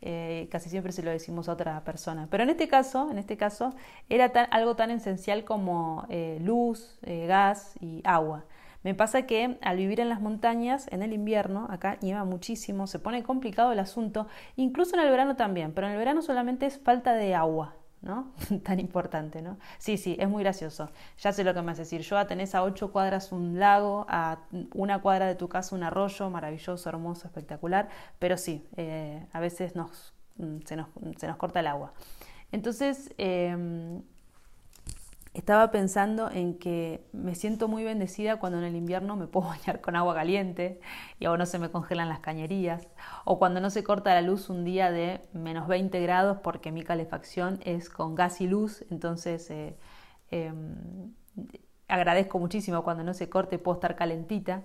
Eh, 0.02 0.49
casi 0.50 0.69
siempre 0.69 0.93
se 0.93 1.02
lo 1.02 1.10
decimos 1.10 1.49
a 1.49 1.52
otra 1.52 1.82
persona. 1.84 2.26
Pero 2.31 2.43
en 2.43 2.50
este 2.50 2.69
caso, 2.69 3.10
en 3.10 3.19
este 3.19 3.37
caso, 3.37 3.75
era 4.08 4.26
algo 4.50 4.75
tan 4.75 4.90
esencial 4.90 5.44
como 5.44 6.06
eh, 6.08 6.38
luz, 6.43 6.99
eh, 7.02 7.26
gas 7.26 7.75
y 7.81 8.02
agua. 8.04 8.44
Me 8.82 8.94
pasa 8.94 9.26
que 9.26 9.58
al 9.62 9.76
vivir 9.76 10.00
en 10.00 10.08
las 10.08 10.20
montañas, 10.20 10.88
en 10.90 11.02
el 11.02 11.12
invierno, 11.12 11.68
acá 11.71 11.99
nieva 12.02 12.25
muchísimo, 12.25 12.88
se 12.88 12.99
pone 12.99 13.23
complicado 13.23 13.71
el 13.71 13.78
asunto, 13.78 14.26
incluso 14.56 14.97
en 14.97 15.02
el 15.02 15.11
verano 15.11 15.37
también, 15.37 15.73
pero 15.73 15.87
en 15.87 15.92
el 15.92 15.99
verano 15.99 16.21
solamente 16.21 16.66
es 16.66 16.78
falta 16.80 17.14
de 17.14 17.37
agua, 17.37 17.76
¿no? 18.02 18.32
Tan 18.64 18.80
importante, 18.80 19.42
¿no? 19.42 19.59
Sí, 19.78 19.97
sí, 19.97 20.16
es 20.18 20.28
muy 20.28 20.42
gracioso. 20.42 20.90
Ya 21.18 21.32
sé 21.32 21.44
lo 21.44 21.54
que 21.54 21.61
me 21.61 21.68
vas 21.68 21.78
a 21.78 21.82
decir. 21.82 22.02
Yo 22.02 22.26
tenés 22.26 22.54
a 22.54 22.62
ocho 22.62 22.92
cuadras 22.92 23.32
un 23.32 23.59
lago, 23.59 24.04
a 24.09 24.38
una 24.75 25.00
cuadra 25.00 25.26
de 25.26 25.35
tu 25.35 25.49
casa 25.49 25.75
un 25.75 25.82
arroyo, 25.82 26.28
maravilloso, 26.28 26.88
hermoso, 26.88 27.26
espectacular, 27.26 27.88
pero 28.18 28.37
sí, 28.37 28.66
eh, 28.76 29.26
a 29.32 29.40
veces 29.40 29.76
nos, 29.76 30.12
mm, 30.37 30.59
se, 30.64 30.76
nos, 30.76 30.88
se, 31.16 31.26
nos, 31.26 31.37
corta 31.37 31.61
el 31.61 31.68
agua. 31.68 31.92
Entonces, 32.50 33.14
em, 33.18 34.02
estaba 35.35 35.71
pensando 35.71 36.31
en 36.31 36.59
que 36.59 37.07
me 37.12 37.35
siento 37.35 37.67
muy 37.67 37.85
bendecida 37.85 38.39
cuando 38.39 38.59
en 38.59 38.65
el 38.65 38.77
invierno 38.77 39.17
me 39.17 39.27
puedo 39.27 39.49
bañar 39.51 39.81
con 39.81 39.97
agua 39.97 40.15
caliente 40.15 40.81
y 41.19 41.25
aún 41.25 41.39
no 41.39 41.47
se 41.47 41.59
me 41.59 41.71
congelan 41.71 42.09
las 42.09 42.21
cañerías, 42.21 42.89
o 43.25 43.39
cuando 43.39 43.61
no 43.61 43.71
se 43.71 43.83
corta 43.83 44.15
la 44.15 44.23
luz 44.23 44.51
un 44.51 44.65
día 44.65 44.91
de 44.91 45.21
menos 45.33 45.69
20 45.69 46.01
grados 46.01 46.39
porque 46.43 46.73
mi 46.73 46.83
calefacción 46.83 47.61
es 47.65 47.89
con 47.89 48.15
gas 48.15 48.41
y 48.41 48.47
luz, 48.47 48.85
entonces 48.91 49.51
eh, 49.51 49.77
em, 50.31 51.15
agradezco 51.89 52.39
muchísimo 52.39 52.83
cuando 52.83 53.05
no 53.05 53.15
se 53.15 53.29
corte, 53.29 53.59
puedo 53.59 53.77
estar 53.77 53.97
calentita. 53.97 54.62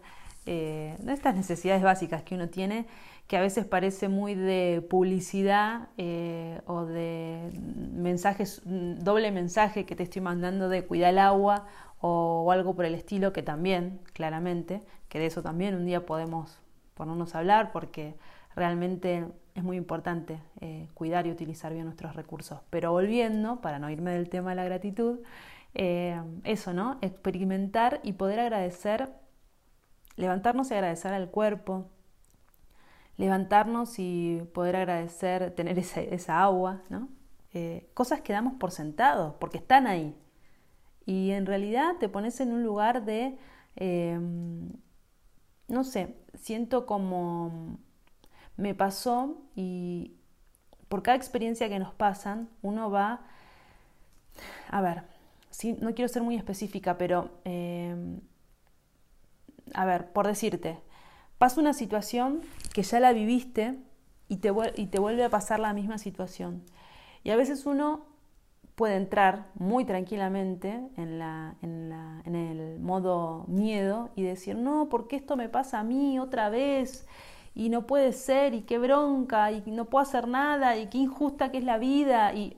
Eh, 0.49 0.95
estas 1.05 1.35
necesidades 1.35 1.83
básicas 1.83 2.23
que 2.23 2.33
uno 2.33 2.47
tiene 2.47 2.87
que 3.27 3.35
a 3.35 3.41
veces 3.41 3.65
parece 3.65 4.07
muy 4.07 4.35
de 4.35 4.85
publicidad 4.89 5.89
eh, 5.97 6.61
o 6.65 6.85
de 6.85 7.51
mensajes, 7.93 8.61
doble 8.65 9.31
mensaje 9.31 9.85
que 9.85 9.95
te 9.95 10.03
estoy 10.03 10.21
mandando 10.21 10.69
de 10.69 10.85
cuidar 10.85 11.11
el 11.11 11.19
agua 11.19 11.65
o, 11.99 12.49
algo 12.51 12.75
por 12.75 12.85
el 12.85 12.95
estilo, 12.95 13.33
que 13.33 13.43
también, 13.43 13.99
claramente, 14.13 14.81
que 15.09 15.19
de 15.19 15.25
eso 15.25 15.41
también 15.41 15.75
un 15.75 15.85
día 15.85 16.05
podemos 16.05 16.59
ponernos 16.93 17.35
a 17.35 17.39
hablar 17.39 17.71
porque 17.71 18.15
realmente 18.55 19.27
es 19.55 19.63
muy 19.63 19.75
importante 19.75 20.39
eh, 20.61 20.87
cuidar 20.93 21.27
y 21.27 21.31
utilizar 21.31 21.73
bien 21.73 21.85
nuestros 21.85 22.15
recursos. 22.15 22.59
Pero 22.69 22.91
volviendo, 22.91 23.59
para 23.59 23.77
no 23.77 23.89
irme 23.89 24.11
del 24.11 24.29
tema 24.29 24.51
de 24.51 24.55
la 24.55 24.63
gratitud, 24.63 25.19
eh, 25.73 26.21
eso, 26.43 26.73
¿no? 26.73 26.97
Experimentar 27.01 27.99
y 28.03 28.13
poder 28.13 28.39
agradecer, 28.39 29.09
levantarnos 30.15 30.71
y 30.71 30.75
agradecer 30.75 31.13
al 31.13 31.29
cuerpo, 31.29 31.89
levantarnos 33.17 33.99
y 33.99 34.41
poder 34.53 34.75
agradecer 34.77 35.51
tener 35.55 35.79
esa, 35.79 36.41
agua, 36.41 36.83
¿no? 36.89 37.09
Eh, 37.53 37.89
cosas 37.93 38.21
que 38.21 38.33
damos 38.33 38.53
por 38.55 38.71
sentado, 38.71 39.37
porque 39.39 39.57
están 39.57 39.87
ahí. 39.87 40.15
y 41.05 41.31
en 41.31 41.45
realidad 41.45 41.95
te 41.99 42.09
pones 42.09 42.39
en 42.41 42.51
un 42.51 42.63
lugar 42.63 43.05
de, 43.05 43.37
em, 43.77 44.73
no 45.67 45.83
sé, 45.83 46.17
siento 46.35 46.85
como 46.85 47.79
me 48.57 48.75
pasó 48.75 49.37
y 49.55 50.17
por 50.89 51.03
cada 51.03 51.17
experiencia 51.17 51.69
que 51.69 51.79
nos 51.79 51.93
pasan, 51.93 52.49
uno 52.61 52.91
va, 52.91 53.21
a 54.69 54.81
ver, 54.81 55.03
no 55.79 55.93
quiero 55.95 56.07
ser 56.09 56.23
muy 56.23 56.35
específica, 56.35 56.97
pero, 56.97 57.31
em, 57.45 58.21
a 59.73 59.85
ver, 59.85 60.11
por 60.13 60.27
decirte, 60.27 60.79
pasa 61.37 61.61
una 61.61 61.73
situación 61.73 62.41
que 62.73 62.83
ya 62.83 62.99
la 62.99 63.13
viviste 63.13 63.77
y 64.27 64.37
te, 64.37 64.51
y 64.75 64.87
te 64.87 64.99
vuelve 64.99 65.23
a 65.23 65.29
pasar 65.29 65.59
la 65.59 65.73
misma 65.73 65.97
situación. 65.97 66.63
Y 67.23 67.31
a 67.31 67.35
veces 67.35 67.65
uno 67.65 68.05
puede 68.75 68.95
entrar 68.95 69.47
muy 69.55 69.85
tranquilamente 69.85 70.87
en, 70.97 71.17
la, 71.17 71.55
en, 71.63 71.89
la, 71.89 72.21
en, 72.25 72.35
el 72.35 72.79
modo 72.79 73.45
miedo 73.47 74.11
y 74.15 74.21
decir, 74.21 74.55
no, 74.55 74.87
¿por 74.87 75.07
qué 75.07 75.15
esto 75.15 75.35
me 75.35 75.49
pasa 75.49 75.79
a 75.79 75.83
mí 75.83 76.19
otra 76.19 76.49
vez? 76.49 77.07
Y 77.55 77.69
no 77.69 77.87
puede 77.87 78.13
ser, 78.13 78.53
y 78.53 78.61
qué 78.61 78.77
bronca, 78.77 79.51
y 79.51 79.63
no 79.71 79.85
puedo 79.85 80.03
hacer 80.03 80.27
nada, 80.27 80.77
y 80.77 80.87
qué 80.89 80.99
injusta 80.99 81.49
que 81.51 81.57
es 81.57 81.63
la 81.63 81.79
vida. 81.79 82.33
Y, 82.35 82.55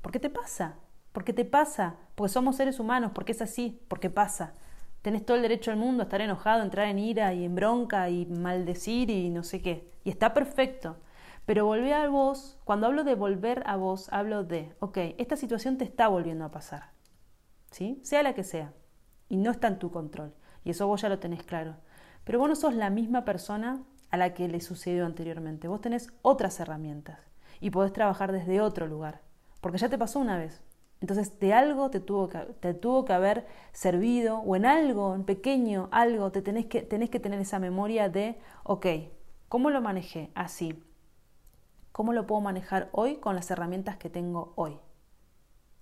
¿Por 0.00 0.10
qué 0.10 0.18
te 0.18 0.30
pasa? 0.30 0.74
¿Por 1.12 1.22
qué 1.22 1.32
te 1.32 1.44
pasa? 1.44 1.94
Porque 2.16 2.32
somos 2.32 2.56
seres 2.56 2.80
humanos, 2.80 3.12
porque 3.14 3.30
es 3.30 3.40
así, 3.40 3.80
porque 3.86 4.10
pasa. 4.10 4.54
Tenés 5.02 5.26
todo 5.26 5.36
el 5.36 5.42
derecho 5.42 5.70
del 5.70 5.80
mundo 5.80 6.02
a 6.02 6.04
estar 6.04 6.20
enojado, 6.20 6.62
entrar 6.62 6.86
en 6.86 6.98
ira 6.98 7.34
y 7.34 7.44
en 7.44 7.54
bronca 7.54 8.08
y 8.08 8.26
maldecir 8.26 9.10
y 9.10 9.30
no 9.30 9.42
sé 9.42 9.60
qué. 9.60 9.90
Y 10.04 10.10
está 10.10 10.32
perfecto. 10.32 10.96
Pero 11.44 11.66
volver 11.66 11.92
a 11.92 12.08
vos, 12.08 12.58
cuando 12.64 12.86
hablo 12.86 13.02
de 13.02 13.16
volver 13.16 13.64
a 13.66 13.76
vos, 13.76 14.08
hablo 14.12 14.44
de, 14.44 14.74
ok, 14.78 14.96
esta 15.18 15.36
situación 15.36 15.76
te 15.76 15.84
está 15.84 16.06
volviendo 16.06 16.44
a 16.44 16.52
pasar, 16.52 16.90
¿sí? 17.70 18.00
Sea 18.04 18.22
la 18.22 18.34
que 18.34 18.44
sea, 18.44 18.72
y 19.28 19.36
no 19.36 19.50
está 19.50 19.66
en 19.66 19.80
tu 19.80 19.90
control, 19.90 20.34
y 20.62 20.70
eso 20.70 20.86
vos 20.86 21.02
ya 21.02 21.08
lo 21.08 21.18
tenés 21.18 21.42
claro. 21.42 21.74
Pero 22.22 22.38
vos 22.38 22.48
no 22.48 22.54
sos 22.54 22.74
la 22.74 22.90
misma 22.90 23.24
persona 23.24 23.82
a 24.10 24.16
la 24.16 24.34
que 24.34 24.46
le 24.46 24.60
sucedió 24.60 25.04
anteriormente, 25.04 25.66
vos 25.66 25.80
tenés 25.80 26.12
otras 26.22 26.60
herramientas 26.60 27.18
y 27.60 27.70
podés 27.70 27.92
trabajar 27.92 28.30
desde 28.30 28.60
otro 28.60 28.86
lugar, 28.86 29.22
porque 29.60 29.78
ya 29.78 29.88
te 29.88 29.98
pasó 29.98 30.20
una 30.20 30.38
vez. 30.38 30.62
Entonces, 31.02 31.38
de 31.38 31.52
algo 31.52 31.90
te 31.90 32.00
tuvo 32.00 32.28
que, 32.30 32.38
te 32.60 32.72
tuvo 32.72 33.04
que 33.04 33.12
haber 33.12 33.46
servido, 33.72 34.38
o 34.38 34.56
en 34.56 34.64
algo, 34.64 35.14
en 35.14 35.24
pequeño, 35.24 35.88
algo, 35.92 36.32
te 36.32 36.40
tenés 36.40 36.66
que, 36.66 36.80
tenés 36.80 37.10
que 37.10 37.20
tener 37.20 37.40
esa 37.40 37.58
memoria 37.58 38.08
de, 38.08 38.38
ok, 38.64 38.86
¿cómo 39.48 39.68
lo 39.68 39.82
manejé? 39.82 40.30
Así 40.34 40.82
¿Cómo 41.92 42.14
lo 42.14 42.26
puedo 42.26 42.40
manejar 42.40 42.88
hoy 42.92 43.16
con 43.16 43.34
las 43.36 43.50
herramientas 43.50 43.98
que 43.98 44.08
tengo 44.08 44.54
hoy? 44.56 44.78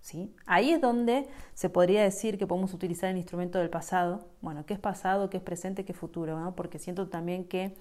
¿Sí? 0.00 0.34
Ahí 0.44 0.70
es 0.70 0.80
donde 0.80 1.28
se 1.54 1.70
podría 1.70 2.02
decir 2.02 2.36
que 2.36 2.48
podemos 2.48 2.74
utilizar 2.74 3.10
el 3.10 3.16
instrumento 3.16 3.58
del 3.58 3.70
pasado. 3.70 4.26
Bueno, 4.40 4.66
¿qué 4.66 4.74
es 4.74 4.80
pasado, 4.80 5.30
qué 5.30 5.36
es 5.36 5.42
presente, 5.42 5.84
qué 5.84 5.92
es 5.92 5.98
futuro? 5.98 6.52
Porque 6.56 6.80
siento 6.80 7.08
también 7.08 7.44
que 7.44 7.76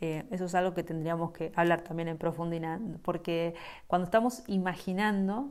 eh, 0.00 0.26
eso 0.30 0.46
es 0.46 0.54
algo 0.54 0.74
que 0.74 0.82
tendríamos 0.82 1.32
que 1.32 1.52
hablar 1.54 1.82
también 1.82 2.08
en 2.08 2.18
profundidad, 2.18 2.80
porque 3.02 3.54
cuando 3.86 4.04
estamos 4.04 4.42
imaginando. 4.46 5.48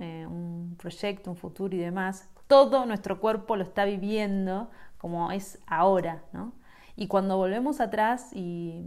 Eh, 0.00 0.26
un 0.28 0.76
proyecto, 0.78 1.30
un 1.30 1.36
futuro 1.36 1.74
y 1.74 1.78
demás, 1.78 2.28
todo 2.46 2.86
nuestro 2.86 3.20
cuerpo 3.20 3.56
lo 3.56 3.64
está 3.64 3.84
viviendo 3.84 4.70
como 4.98 5.30
es 5.32 5.58
ahora. 5.66 6.22
¿no? 6.32 6.52
Y 6.96 7.06
cuando 7.08 7.36
volvemos 7.36 7.80
atrás 7.80 8.30
y 8.32 8.84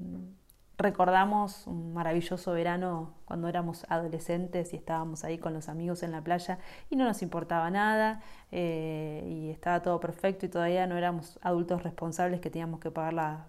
Recordamos 0.82 1.68
un 1.68 1.94
maravilloso 1.94 2.54
verano 2.54 3.14
cuando 3.26 3.48
éramos 3.48 3.86
adolescentes 3.88 4.74
y 4.74 4.78
estábamos 4.78 5.24
ahí 5.24 5.38
con 5.38 5.54
los 5.54 5.70
amigos 5.70 6.02
en 6.02 6.12
la 6.12 6.24
playa 6.24 6.58
y 6.90 6.96
no 6.96 7.06
nos 7.06 7.22
importaba 7.22 7.70
nada 7.70 8.22
eh, 8.52 9.24
y 9.30 9.50
estaba 9.52 9.84
todo 9.84 10.00
perfecto 10.00 10.48
y 10.48 10.50
todavía 10.50 10.88
no 10.88 10.98
éramos 10.98 11.38
adultos 11.44 11.84
responsables 11.84 12.42
que 12.42 12.50
teníamos 12.50 12.80
que 12.80 12.90
pagar 12.90 13.14
la 13.14 13.46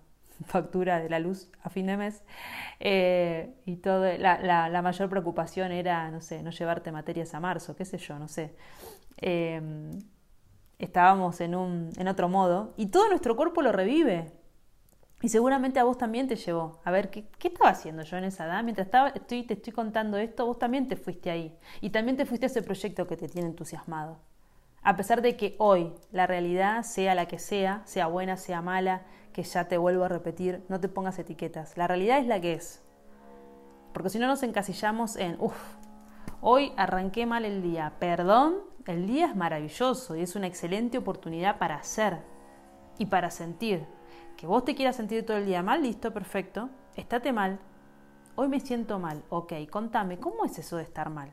factura 0.46 0.98
de 0.98 1.08
la 1.08 1.18
luz 1.18 1.50
a 1.62 1.70
fin 1.70 1.86
de 1.86 1.96
mes 1.96 2.22
eh, 2.80 3.54
y 3.64 3.76
todo, 3.76 4.04
la, 4.18 4.82
mayor 4.82 5.08
preocupación 5.08 5.72
era, 5.72 6.10
no 6.10 6.20
sé, 6.20 6.42
no 6.42 6.50
llevarte 6.50 6.92
materias 6.92 7.34
a 7.34 7.40
marzo, 7.40 7.76
qué 7.76 7.84
sé 7.84 7.98
yo, 7.98 8.18
no 8.18 8.28
sé. 8.28 8.54
Em, 9.18 9.90
estábamos 10.78 11.40
en, 11.40 11.54
un, 11.54 11.90
en 11.96 12.08
otro 12.08 12.28
modo 12.28 12.74
y 12.76 12.86
todo 12.86 13.08
nuestro 13.08 13.36
cuerpo 13.36 13.62
lo 13.62 13.72
revive 13.72 14.32
y 15.22 15.28
seguramente 15.28 15.78
a 15.78 15.84
vos 15.84 15.96
también 15.96 16.26
te 16.26 16.34
llevó. 16.34 16.80
A 16.84 16.90
ver, 16.90 17.08
¿qué, 17.10 17.28
estaba 17.44 17.70
haciendo 17.70 18.02
yo 18.02 18.16
en 18.16 18.24
esa 18.24 18.44
edad? 18.44 18.64
Mientras 18.64 18.86
estaba, 18.86 19.08
estoy, 19.10 19.44
te 19.44 19.54
estoy 19.54 19.72
contando 19.72 20.18
esto, 20.18 20.44
vos 20.44 20.58
también 20.58 20.88
te 20.88 20.96
fuiste 20.96 21.30
ahí. 21.30 21.56
Y 21.80 21.90
también 21.90 22.16
te 22.16 22.26
fuiste 22.26 22.46
a 22.46 22.48
ese 22.48 22.60
proyecto 22.60 23.06
que 23.06 23.16
te 23.16 23.28
tiene 23.28 23.48
entusiasmado. 23.48 24.18
A 24.84 24.96
pesar 24.96 25.22
de 25.22 25.36
que 25.36 25.54
hoy 25.58 25.92
la 26.10 26.26
realidad 26.26 26.82
sea 26.82 27.14
la 27.14 27.26
que 27.26 27.38
sea, 27.38 27.82
sea 27.84 28.08
buena, 28.08 28.36
sea 28.36 28.62
mala, 28.62 29.02
que 29.32 29.44
ya 29.44 29.68
te 29.68 29.78
vuelvo 29.78 30.04
a 30.04 30.08
repetir, 30.08 30.64
no 30.68 30.80
te 30.80 30.88
pongas 30.88 31.18
etiquetas. 31.18 31.76
La 31.76 31.86
realidad 31.86 32.18
es 32.18 32.26
la 32.26 32.40
que 32.40 32.54
es. 32.54 32.82
Porque 33.92 34.10
si 34.10 34.18
no 34.18 34.26
nos 34.26 34.42
encasillamos 34.42 35.16
en, 35.16 35.36
uff, 35.38 35.76
hoy 36.40 36.72
arranqué 36.76 37.26
mal 37.26 37.44
el 37.44 37.62
día. 37.62 37.92
Perdón, 38.00 38.56
el 38.86 39.06
día 39.06 39.26
es 39.26 39.36
maravilloso 39.36 40.16
y 40.16 40.22
es 40.22 40.34
una 40.34 40.48
excelente 40.48 40.98
oportunidad 40.98 41.58
para 41.58 41.76
hacer 41.76 42.18
y 42.98 43.06
para 43.06 43.30
sentir 43.30 43.86
que 44.36 44.46
vos 44.46 44.64
te 44.64 44.74
quieras 44.74 44.96
sentir 44.96 45.24
todo 45.24 45.36
el 45.36 45.46
día 45.46 45.62
mal, 45.62 45.82
listo, 45.82 46.12
perfecto, 46.12 46.70
estate 46.96 47.32
mal. 47.32 47.60
Hoy 48.34 48.48
me 48.48 48.58
siento 48.58 48.98
mal, 48.98 49.22
ok, 49.28 49.52
contame, 49.70 50.18
¿cómo 50.18 50.44
es 50.44 50.58
eso 50.58 50.76
de 50.76 50.82
estar 50.82 51.10
mal? 51.10 51.32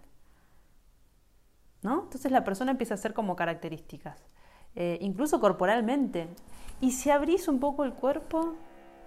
¿No? 1.82 2.04
Entonces 2.04 2.32
la 2.32 2.44
persona 2.44 2.72
empieza 2.72 2.94
a 2.94 2.96
hacer 2.96 3.14
como 3.14 3.36
características, 3.36 4.26
eh, 4.76 4.98
incluso 5.02 5.40
corporalmente. 5.40 6.28
Y 6.82 6.92
si 6.92 7.10
abrís 7.10 7.48
un 7.48 7.60
poco 7.60 7.84
el 7.86 7.94
cuerpo 7.94 8.56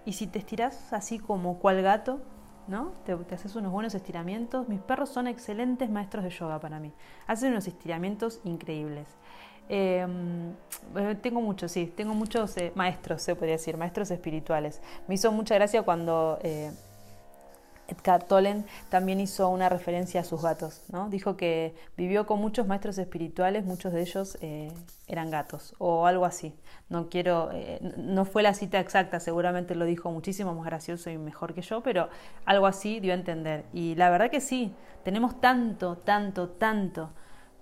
y 0.04 0.14
si 0.14 0.26
te 0.26 0.38
estirás 0.38 0.92
así 0.92 1.18
como 1.18 1.58
cual 1.58 1.82
gato, 1.82 2.20
¿no? 2.68 2.92
Te, 3.04 3.12
haces 3.34 3.56
unos 3.56 3.72
buenos 3.72 3.94
estiramientos. 3.94 4.68
Mis 4.68 4.80
perros 4.80 5.10
son 5.10 5.26
excelentes 5.26 5.90
maestros 5.90 6.24
de 6.24 6.30
yoga 6.30 6.60
para 6.60 6.80
mí. 6.80 6.92
Hacen 7.26 7.52
unos 7.52 7.66
estiramientos 7.66 8.40
increíbles. 8.44 9.06
Em, 9.68 10.50
eh, 10.96 11.16
tengo 11.20 11.40
muchos, 11.40 11.72
sí, 11.72 11.86
tengo 11.86 12.14
muchos 12.14 12.56
eh, 12.56 12.72
maestros, 12.74 13.22
se 13.22 13.34
podría 13.34 13.54
decir, 13.54 13.76
maestros 13.76 14.10
espirituales. 14.10 14.82
Me 15.08 15.14
hizo 15.14 15.30
mucha 15.32 15.54
gracia 15.54 15.82
cuando 15.82 16.38
Edgar 17.88 18.24
Tolen 18.24 18.64
también 18.88 19.20
hizo 19.20 19.48
una 19.48 19.68
referencia 19.68 20.20
a 20.20 20.24
sus 20.24 20.42
gatos, 20.42 20.82
¿no? 20.90 21.10
Dijo 21.10 21.36
que 21.36 21.74
vivió 21.96 22.26
con 22.26 22.40
muchos 22.40 22.66
maestros 22.66 22.96
espirituales, 22.98 23.64
muchos 23.64 23.92
de 23.92 24.02
ellos 24.02 24.38
eran 25.06 25.30
gatos 25.30 25.74
o 25.78 26.06
algo 26.06 26.24
así. 26.24 26.54
No 26.88 27.08
quiero, 27.08 27.50
no 27.96 28.24
fue 28.24 28.42
la 28.42 28.54
cita 28.54 28.80
exacta, 28.80 29.20
seguramente 29.20 29.74
lo 29.74 29.84
dijo 29.84 30.10
muchísimo 30.10 30.54
más 30.54 30.64
gracioso 30.64 31.10
y 31.10 31.18
mejor 31.18 31.54
que 31.54 31.62
yo, 31.62 31.82
pero 31.82 32.08
algo 32.44 32.66
así 32.66 33.00
dio 33.00 33.12
a 33.12 33.16
entender. 33.16 33.64
Y 33.72 33.94
la 33.96 34.10
verdad 34.10 34.30
que 34.30 34.40
sí, 34.40 34.72
tenemos 35.04 35.40
tanto, 35.40 35.96
tanto, 35.96 36.48
tanto 36.48 37.10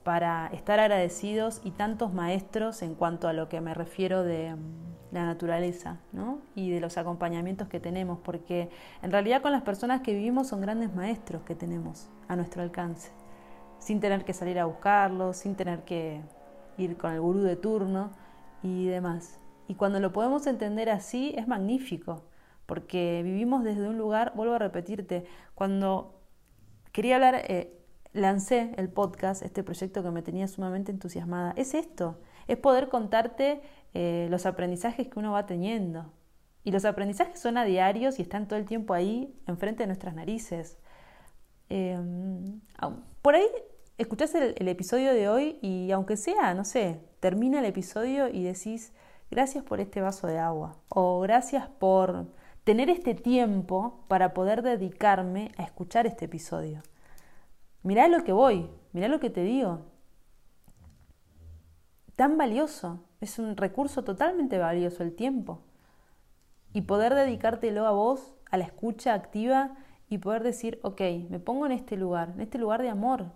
para 0.02 0.48
estar 0.52 0.80
agradecidos 0.80 1.60
y 1.64 1.72
tantos 1.72 2.12
maestros 2.12 2.82
en 2.82 2.94
cuanto 2.94 3.28
a 3.28 3.32
lo 3.32 3.48
que 3.48 3.60
me 3.60 3.74
refiero 3.74 4.22
de 4.22 4.54
mm, 4.54 4.99
la 5.12 5.24
naturaleza 5.24 5.98
¿no? 6.12 6.40
y 6.54 6.70
de 6.70 6.80
los 6.80 6.96
acompañamientos 6.98 7.68
que 7.68 7.80
tenemos, 7.80 8.18
porque 8.20 8.70
en 9.02 9.10
realidad 9.10 9.42
con 9.42 9.52
las 9.52 9.62
personas 9.62 10.02
que 10.02 10.14
vivimos 10.14 10.48
son 10.48 10.60
grandes 10.60 10.94
maestros 10.94 11.42
que 11.42 11.54
tenemos 11.54 12.08
a 12.28 12.36
nuestro 12.36 12.62
alcance, 12.62 13.10
sin 13.78 14.00
tener 14.00 14.24
que 14.24 14.32
salir 14.32 14.58
a 14.58 14.66
buscarlos, 14.66 15.38
sin 15.38 15.54
tener 15.54 15.84
que 15.84 16.20
ir 16.78 16.96
con 16.96 17.12
el 17.12 17.20
gurú 17.20 17.40
de 17.40 17.56
turno 17.56 18.10
y 18.62 18.86
demás. 18.86 19.38
Y 19.68 19.74
cuando 19.74 20.00
lo 20.00 20.12
podemos 20.12 20.46
entender 20.46 20.90
así 20.90 21.34
es 21.36 21.46
magnífico, 21.48 22.24
porque 22.66 23.22
vivimos 23.24 23.64
desde 23.64 23.88
un 23.88 23.98
lugar, 23.98 24.32
vuelvo 24.36 24.54
a 24.54 24.58
repetirte, 24.58 25.24
cuando 25.54 26.20
quería 26.92 27.16
hablar... 27.16 27.42
Eh, 27.48 27.76
lancé 28.12 28.74
el 28.76 28.88
podcast, 28.88 29.42
este 29.42 29.62
proyecto 29.62 30.02
que 30.02 30.10
me 30.10 30.22
tenía 30.22 30.48
sumamente 30.48 30.90
entusiasmada, 30.90 31.52
es 31.56 31.74
esto, 31.74 32.18
es 32.50 32.58
poder 32.58 32.88
contarte 32.88 33.62
eh, 33.94 34.26
los 34.28 34.44
aprendizajes 34.44 35.08
que 35.08 35.18
uno 35.18 35.32
va 35.32 35.46
teniendo. 35.46 36.12
Y 36.64 36.72
los 36.72 36.84
aprendizajes 36.84 37.38
son 37.38 37.56
a 37.56 37.64
diarios 37.64 38.18
y 38.18 38.22
están 38.22 38.48
todo 38.48 38.58
el 38.58 38.66
tiempo 38.66 38.92
ahí, 38.92 39.32
enfrente 39.46 39.84
de 39.84 39.86
nuestras 39.86 40.14
narices. 40.14 40.76
Em, 41.68 42.60
por 43.22 43.36
ahí 43.36 43.46
escuchás 43.98 44.34
el, 44.34 44.54
el 44.58 44.68
episodio 44.68 45.14
de 45.14 45.28
hoy 45.28 45.58
y 45.62 45.92
aunque 45.92 46.16
sea, 46.16 46.52
no 46.54 46.64
sé, 46.64 47.00
termina 47.20 47.60
el 47.60 47.66
episodio 47.66 48.28
y 48.28 48.42
decís, 48.42 48.92
gracias 49.30 49.62
por 49.62 49.78
este 49.78 50.00
vaso 50.00 50.26
de 50.26 50.38
agua 50.40 50.76
o 50.88 51.20
gracias 51.20 51.68
por 51.68 52.26
tener 52.64 52.90
este 52.90 53.14
tiempo 53.14 54.04
para 54.08 54.34
poder 54.34 54.62
dedicarme 54.62 55.52
a 55.56 55.62
escuchar 55.62 56.08
este 56.08 56.24
episodio. 56.24 56.82
Mirá 57.84 58.08
lo 58.08 58.24
que 58.24 58.32
voy, 58.32 58.68
mirá 58.92 59.06
lo 59.06 59.20
que 59.20 59.30
te 59.30 59.44
digo. 59.44 59.89
Tan 62.20 62.36
valioso, 62.36 63.02
es 63.22 63.38
un 63.38 63.56
recurso 63.56 64.04
totalmente 64.04 64.58
valioso 64.58 65.02
el 65.02 65.14
tiempo. 65.14 65.62
Y 66.74 66.82
poder 66.82 67.14
dedicártelo 67.14 67.86
a 67.86 67.92
vos, 67.92 68.34
a 68.50 68.58
la 68.58 68.64
escucha 68.64 69.14
activa 69.14 69.78
y 70.10 70.18
poder 70.18 70.42
decir, 70.42 70.80
ok, 70.82 71.00
me 71.30 71.40
pongo 71.40 71.64
en 71.64 71.72
este 71.72 71.96
lugar, 71.96 72.32
en 72.34 72.42
este 72.42 72.58
lugar 72.58 72.82
de 72.82 72.90
amor. 72.90 73.32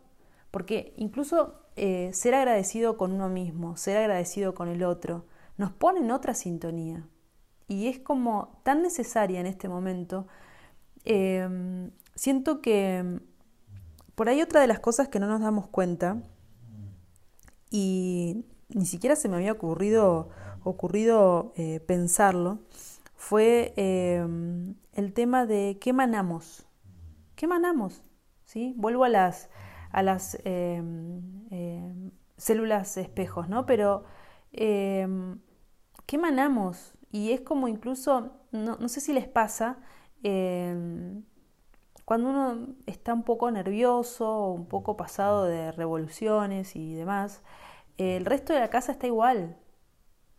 Porque 0.50 0.92
incluso 0.98 1.62
eh, 1.76 2.10
ser 2.12 2.34
agradecido 2.34 2.98
con 2.98 3.12
uno 3.12 3.30
mismo, 3.30 3.78
ser 3.78 3.96
agradecido 3.96 4.54
con 4.54 4.68
el 4.68 4.84
otro, 4.84 5.24
nos 5.56 5.72
pone 5.72 6.00
en 6.00 6.10
otra 6.10 6.34
sintonía. 6.34 7.08
Y 7.68 7.88
es 7.88 8.00
como 8.00 8.60
tan 8.64 8.82
necesaria 8.82 9.40
en 9.40 9.46
este 9.46 9.66
momento. 9.66 10.26
Em, 11.06 11.90
siento 12.14 12.60
que 12.60 13.18
por 14.14 14.28
ahí 14.28 14.42
otra 14.42 14.60
de 14.60 14.66
las 14.66 14.80
cosas 14.80 15.08
que 15.08 15.20
no 15.20 15.26
nos 15.26 15.40
damos 15.40 15.68
cuenta, 15.68 16.18
y 17.70 18.44
ni 18.68 18.86
siquiera 18.86 19.16
se 19.16 19.28
me 19.28 19.36
había 19.36 19.52
ocurrido, 19.52 20.30
ocurrido 20.62 21.52
eh, 21.56 21.80
pensarlo, 21.80 22.58
fue 23.16 23.72
em, 23.76 24.74
el 24.92 25.12
tema 25.12 25.46
de 25.46 25.78
qué 25.80 25.92
manamos. 25.92 26.66
¿Qué 27.36 27.46
manamos? 27.46 28.02
¿Sí? 28.44 28.74
Vuelvo 28.76 29.04
a 29.04 29.08
las, 29.08 29.50
a 29.90 30.02
las 30.02 30.38
em, 30.44 31.22
em, 31.50 32.10
células 32.36 32.96
espejos, 32.96 33.48
¿no? 33.48 33.66
Pero, 33.66 34.04
¿qué 34.52 36.18
manamos? 36.18 36.94
Y 37.10 37.32
es 37.32 37.40
como 37.40 37.68
incluso, 37.68 38.32
no, 38.52 38.76
no 38.76 38.88
sé 38.88 39.00
si 39.00 39.12
les 39.12 39.26
pasa, 39.28 39.78
cuando 42.04 42.28
uno 42.28 42.74
está 42.86 43.14
un 43.14 43.22
poco 43.22 43.50
nervioso 43.50 44.48
un 44.48 44.66
poco 44.66 44.96
pasado 44.96 45.44
de 45.44 45.72
revoluciones 45.72 46.76
y 46.76 46.94
demás, 46.94 47.42
el 47.98 48.24
resto 48.24 48.52
de 48.52 48.60
la 48.60 48.70
casa 48.70 48.92
está 48.92 49.06
igual. 49.06 49.56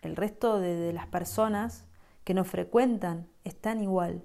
El 0.01 0.15
resto 0.15 0.59
de, 0.59 0.93
las 0.93 1.07
personas 1.07 1.88
que 2.24 2.33
nos 2.33 2.47
frecuentan 2.47 3.27
están 3.43 3.81
igual. 3.81 4.24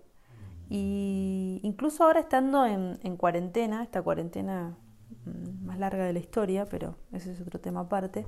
Y 0.69 1.61
incluso 1.63 2.05
ahora 2.05 2.21
estando 2.21 2.67
en, 2.67 3.17
cuarentena, 3.17 3.83
esta 3.83 4.03
cuarentena 4.03 4.77
mm, 5.25 5.67
más 5.67 5.79
larga 5.79 6.05
de 6.05 6.13
la 6.13 6.19
historia, 6.19 6.67
pero 6.67 6.97
ese 7.13 7.33
es 7.33 7.41
otro 7.41 7.61
tema 7.61 7.81
aparte, 7.81 8.27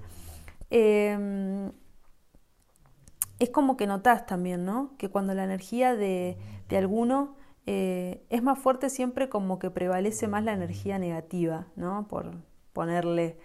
em, 0.71 1.71
es 3.39 3.51
como 3.51 3.77
que 3.77 3.87
notas 3.87 4.27
también, 4.27 4.65
¿no? 4.65 4.97
Que 4.99 5.09
cuando 5.09 5.35
la 5.35 5.45
energía 5.45 5.95
de, 5.95 6.39
de 6.69 6.77
alguno 6.77 7.37
eh, 7.67 8.25
es 8.29 8.43
más 8.43 8.59
fuerte 8.59 8.91
siempre 8.91 9.29
como 9.29 9.59
que 9.59 9.71
prevalece 9.71 10.27
más 10.27 10.43
la 10.45 10.53
energía 10.53 10.99
negativa, 10.99 11.67
¿no? 11.77 12.09
Por 12.09 12.33
ponerle 12.73 13.39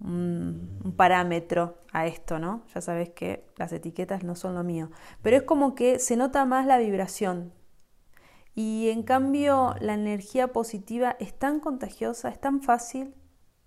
un, 0.00 0.94
parámetro 0.96 1.78
a 1.92 2.06
esto, 2.06 2.38
¿no? 2.38 2.62
Ya 2.74 2.80
sabes 2.80 3.10
que 3.10 3.46
las 3.56 3.72
etiquetas 3.72 4.24
no 4.24 4.34
son 4.34 4.54
lo 4.54 4.64
mío. 4.64 4.90
Pero 5.22 5.36
es 5.36 5.42
como 5.42 5.74
que 5.74 5.98
se 5.98 6.16
nota 6.16 6.44
más 6.44 6.66
la 6.66 6.78
vibración. 6.78 7.52
Y 8.54 8.88
en 8.88 9.02
cambio 9.02 9.74
la 9.80 9.94
energía 9.94 10.52
positiva 10.52 11.16
es 11.20 11.38
tan 11.38 11.60
contagiosa, 11.60 12.30
es 12.30 12.40
tan 12.40 12.62
fácil, 12.62 13.14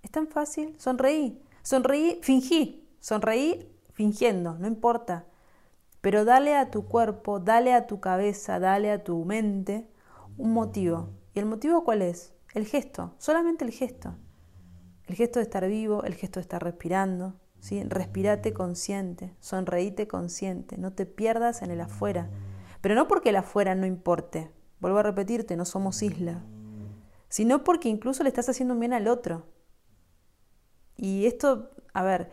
es 0.02 0.12
tan 0.12 0.28
fácil. 0.28 0.76
Sonreí, 0.80 1.42
sonreí, 1.62 2.20
fingí, 2.24 2.88
sonreí 3.00 3.72
fingiendo, 3.94 4.56
no 4.56 4.68
importa. 4.68 5.26
Pero 6.02 6.26
dale 6.26 6.56
a 6.56 6.72
tu 6.72 6.86
cuerpo, 6.86 7.40
dale 7.40 7.74
a 7.74 7.86
tu 7.86 8.00
cabeza, 8.00 8.60
dale 8.60 8.92
a 8.92 9.04
tu 9.04 9.26
mente 9.26 9.88
un 10.38 10.54
motivo. 10.54 11.10
¿Y 11.34 11.40
el 11.40 11.46
motivo 11.46 11.84
cuál 11.84 12.02
es? 12.02 12.34
El 12.54 12.66
gesto, 12.66 13.14
solamente 13.20 13.66
el 13.66 13.72
gesto. 13.72 14.16
El 15.10 15.16
gesto 15.16 15.40
de 15.40 15.44
estar 15.44 15.68
vivo, 15.68 16.04
el 16.04 16.16
gesto 16.16 16.40
de 16.40 16.44
estar 16.44 16.64
respirando. 16.64 17.36
¿sí? 17.60 17.84
Respirate 17.84 18.54
consciente, 18.54 19.36
sonreíte 19.42 20.08
consciente, 20.08 20.78
no 20.78 20.94
te 20.94 21.06
pierdas 21.06 21.62
en 21.62 21.72
el 21.72 21.82
afuera. 21.82 22.30
Pero 22.80 22.96
no 22.96 23.10
porque 23.10 23.30
el 23.30 23.36
afuera 23.36 23.76
no 23.76 23.86
importe, 23.86 24.50
vuelvo 24.80 25.00
a 25.00 25.04
repetirte, 25.04 25.58
no 25.58 25.66
somos 25.66 26.02
isla, 26.02 26.42
sino 27.28 27.66
porque 27.66 27.90
incluso 27.90 28.24
le 28.24 28.30
estás 28.30 28.48
haciendo 28.48 28.74
un 28.74 28.80
bien 28.80 28.94
al 28.94 29.10
otro. 29.10 29.48
Y 30.96 31.26
esto, 31.26 31.72
a 31.94 32.04
ver, 32.04 32.32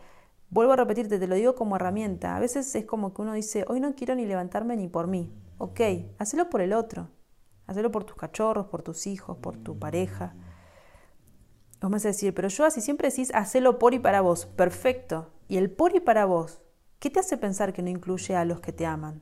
Vuelvo 0.49 0.71
a 0.73 0.77
repetirte, 0.77 1.19
te 1.19 1.27
lo 1.27 1.35
digo 1.35 1.55
como 1.55 1.75
herramienta. 1.75 2.35
A 2.35 2.39
veces 2.39 2.73
es 2.73 2.85
como 2.85 3.13
que 3.13 3.21
uno 3.21 3.33
dice, 3.33 3.65
hoy 3.67 3.81
no 3.81 3.95
quiero 3.95 4.15
ni 4.15 4.25
levantarme 4.25 4.77
ni 4.77 4.87
por 4.87 5.07
mí. 5.07 5.33
Ok, 5.57 5.81
hacelo 6.19 6.49
por 6.49 6.61
el 6.61 6.71
otro. 6.71 7.09
Hacelo 7.65 7.91
por 7.91 8.05
tus 8.05 8.15
cachorros, 8.15 8.67
por 8.67 8.81
tus 8.81 9.07
hijos, 9.07 9.37
por 9.37 9.57
tu 9.57 9.77
pareja. 9.77 10.35
Vos 11.81 11.89
me 11.89 11.95
vas 11.95 12.05
a 12.05 12.09
decir, 12.09 12.33
pero 12.33 12.47
yo 12.47 12.65
así 12.65 12.81
siempre 12.81 13.09
decís, 13.09 13.31
hacelo 13.35 13.77
por 13.77 13.93
y 13.93 13.99
para 13.99 14.21
vos. 14.21 14.45
Perfecto. 14.45 15.31
¿Y 15.47 15.57
el 15.57 15.69
por 15.69 15.95
y 15.95 15.99
para 15.99 16.25
vos? 16.25 16.61
¿Qué 16.99 17.09
te 17.09 17.19
hace 17.19 17.37
pensar 17.37 17.73
que 17.73 17.83
no 17.83 17.89
incluye 17.89 18.35
a 18.35 18.45
los 18.45 18.59
que 18.59 18.73
te 18.73 18.85
aman? 18.85 19.21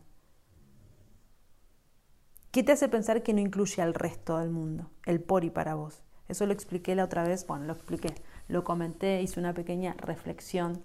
¿Qué 2.52 2.64
te 2.64 2.72
hace 2.72 2.88
pensar 2.88 3.22
que 3.22 3.34
no 3.34 3.42
incluye 3.42 3.82
al 3.82 3.94
resto 3.94 4.38
del 4.38 4.50
mundo? 4.50 4.90
El 5.06 5.22
por 5.22 5.44
y 5.44 5.50
para 5.50 5.76
vos. 5.76 6.04
Eso 6.30 6.46
lo 6.46 6.54
expliqué 6.54 6.96
la 6.96 7.04
otra 7.04 7.24
vez, 7.24 7.46
bueno, 7.46 7.66
lo 7.66 7.74
expliqué, 7.74 8.16
lo 8.48 8.64
comenté, 8.64 9.22
hice 9.22 9.40
una 9.40 9.54
pequeña 9.54 9.94
reflexión 9.98 10.82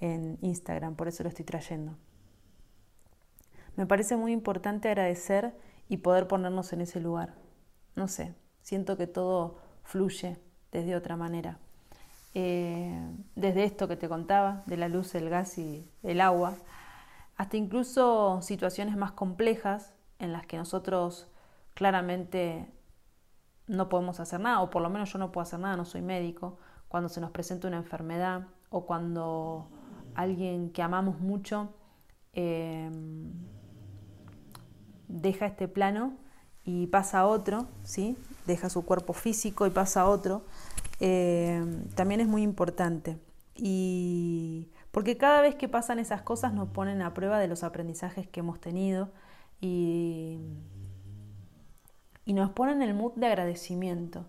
en 0.00 0.36
Instagram, 0.42 0.96
por 0.96 1.06
eso 1.06 1.22
lo 1.22 1.28
estoy 1.28 1.44
trayendo. 1.44 1.96
Me 3.76 3.86
parece 3.86 4.16
muy 4.16 4.32
importante 4.32 4.88
agradecer 4.88 5.56
y 5.88 5.98
poder 5.98 6.26
ponernos 6.26 6.72
en 6.72 6.80
ese 6.80 7.00
lugar. 7.00 7.36
No 7.94 8.08
sé, 8.08 8.34
siento 8.60 8.96
que 8.96 9.06
todo 9.06 9.58
fluye 9.84 10.38
desde 10.72 10.96
otra 10.96 11.16
manera. 11.16 11.58
Eh, 12.34 12.98
desde 13.36 13.64
esto 13.64 13.86
que 13.86 13.96
te 13.96 14.08
contaba, 14.08 14.62
de 14.66 14.78
la 14.78 14.88
luz, 14.88 15.14
el 15.14 15.28
gas 15.28 15.58
y 15.58 15.88
el 16.02 16.20
agua, 16.20 16.54
hasta 17.36 17.56
incluso 17.56 18.40
situaciones 18.42 18.96
más 18.96 19.12
complejas 19.12 19.94
en 20.18 20.32
las 20.32 20.46
que 20.46 20.56
nosotros 20.56 21.28
claramente 21.74 22.68
no 23.66 23.88
podemos 23.88 24.18
hacer 24.18 24.40
nada, 24.40 24.60
o 24.60 24.70
por 24.70 24.82
lo 24.82 24.90
menos 24.90 25.12
yo 25.12 25.18
no 25.18 25.30
puedo 25.30 25.42
hacer 25.42 25.60
nada, 25.60 25.76
no 25.76 25.84
soy 25.84 26.02
médico, 26.02 26.58
cuando 26.88 27.08
se 27.08 27.20
nos 27.20 27.30
presenta 27.30 27.68
una 27.68 27.78
enfermedad 27.78 28.48
o 28.70 28.86
cuando 28.86 29.68
alguien 30.14 30.70
que 30.70 30.82
amamos 30.82 31.20
mucho 31.20 31.74
em, 32.32 33.32
deja 35.08 35.46
este 35.46 35.68
plano 35.68 36.16
y 36.64 36.86
pasa 36.88 37.20
a 37.20 37.26
otro, 37.26 37.66
¿sí? 37.82 38.16
deja 38.46 38.70
su 38.70 38.84
cuerpo 38.84 39.12
físico 39.12 39.66
y 39.66 39.70
pasa 39.70 40.02
a 40.02 40.08
otro, 40.08 40.42
em, 41.00 41.88
también 41.90 42.20
es 42.20 42.28
muy 42.28 42.42
importante. 42.42 43.18
Y 43.54 44.68
porque 44.90 45.16
cada 45.16 45.40
vez 45.42 45.54
que 45.54 45.68
pasan 45.68 45.98
esas 45.98 46.22
cosas 46.22 46.52
nos 46.52 46.68
ponen 46.68 47.02
a 47.02 47.14
prueba 47.14 47.38
de 47.38 47.48
los 47.48 47.64
aprendizajes 47.64 48.26
que 48.28 48.40
hemos 48.40 48.60
tenido 48.60 49.10
y, 49.60 50.38
y 52.24 52.32
nos 52.32 52.50
ponen 52.50 52.82
el 52.82 52.94
mood 52.94 53.12
de 53.14 53.26
agradecimiento. 53.26 54.26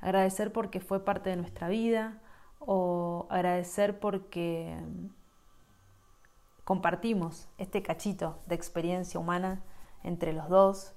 Agradecer 0.00 0.52
porque 0.52 0.80
fue 0.80 1.04
parte 1.04 1.30
de 1.30 1.36
nuestra 1.36 1.68
vida 1.68 2.20
o 2.58 3.26
agradecer 3.30 4.00
porque 4.00 4.76
compartimos 6.64 7.48
este 7.58 7.82
cachito 7.82 8.38
de 8.46 8.54
experiencia 8.54 9.18
humana 9.18 9.62
entre 10.02 10.32
los 10.32 10.48
dos 10.48 10.94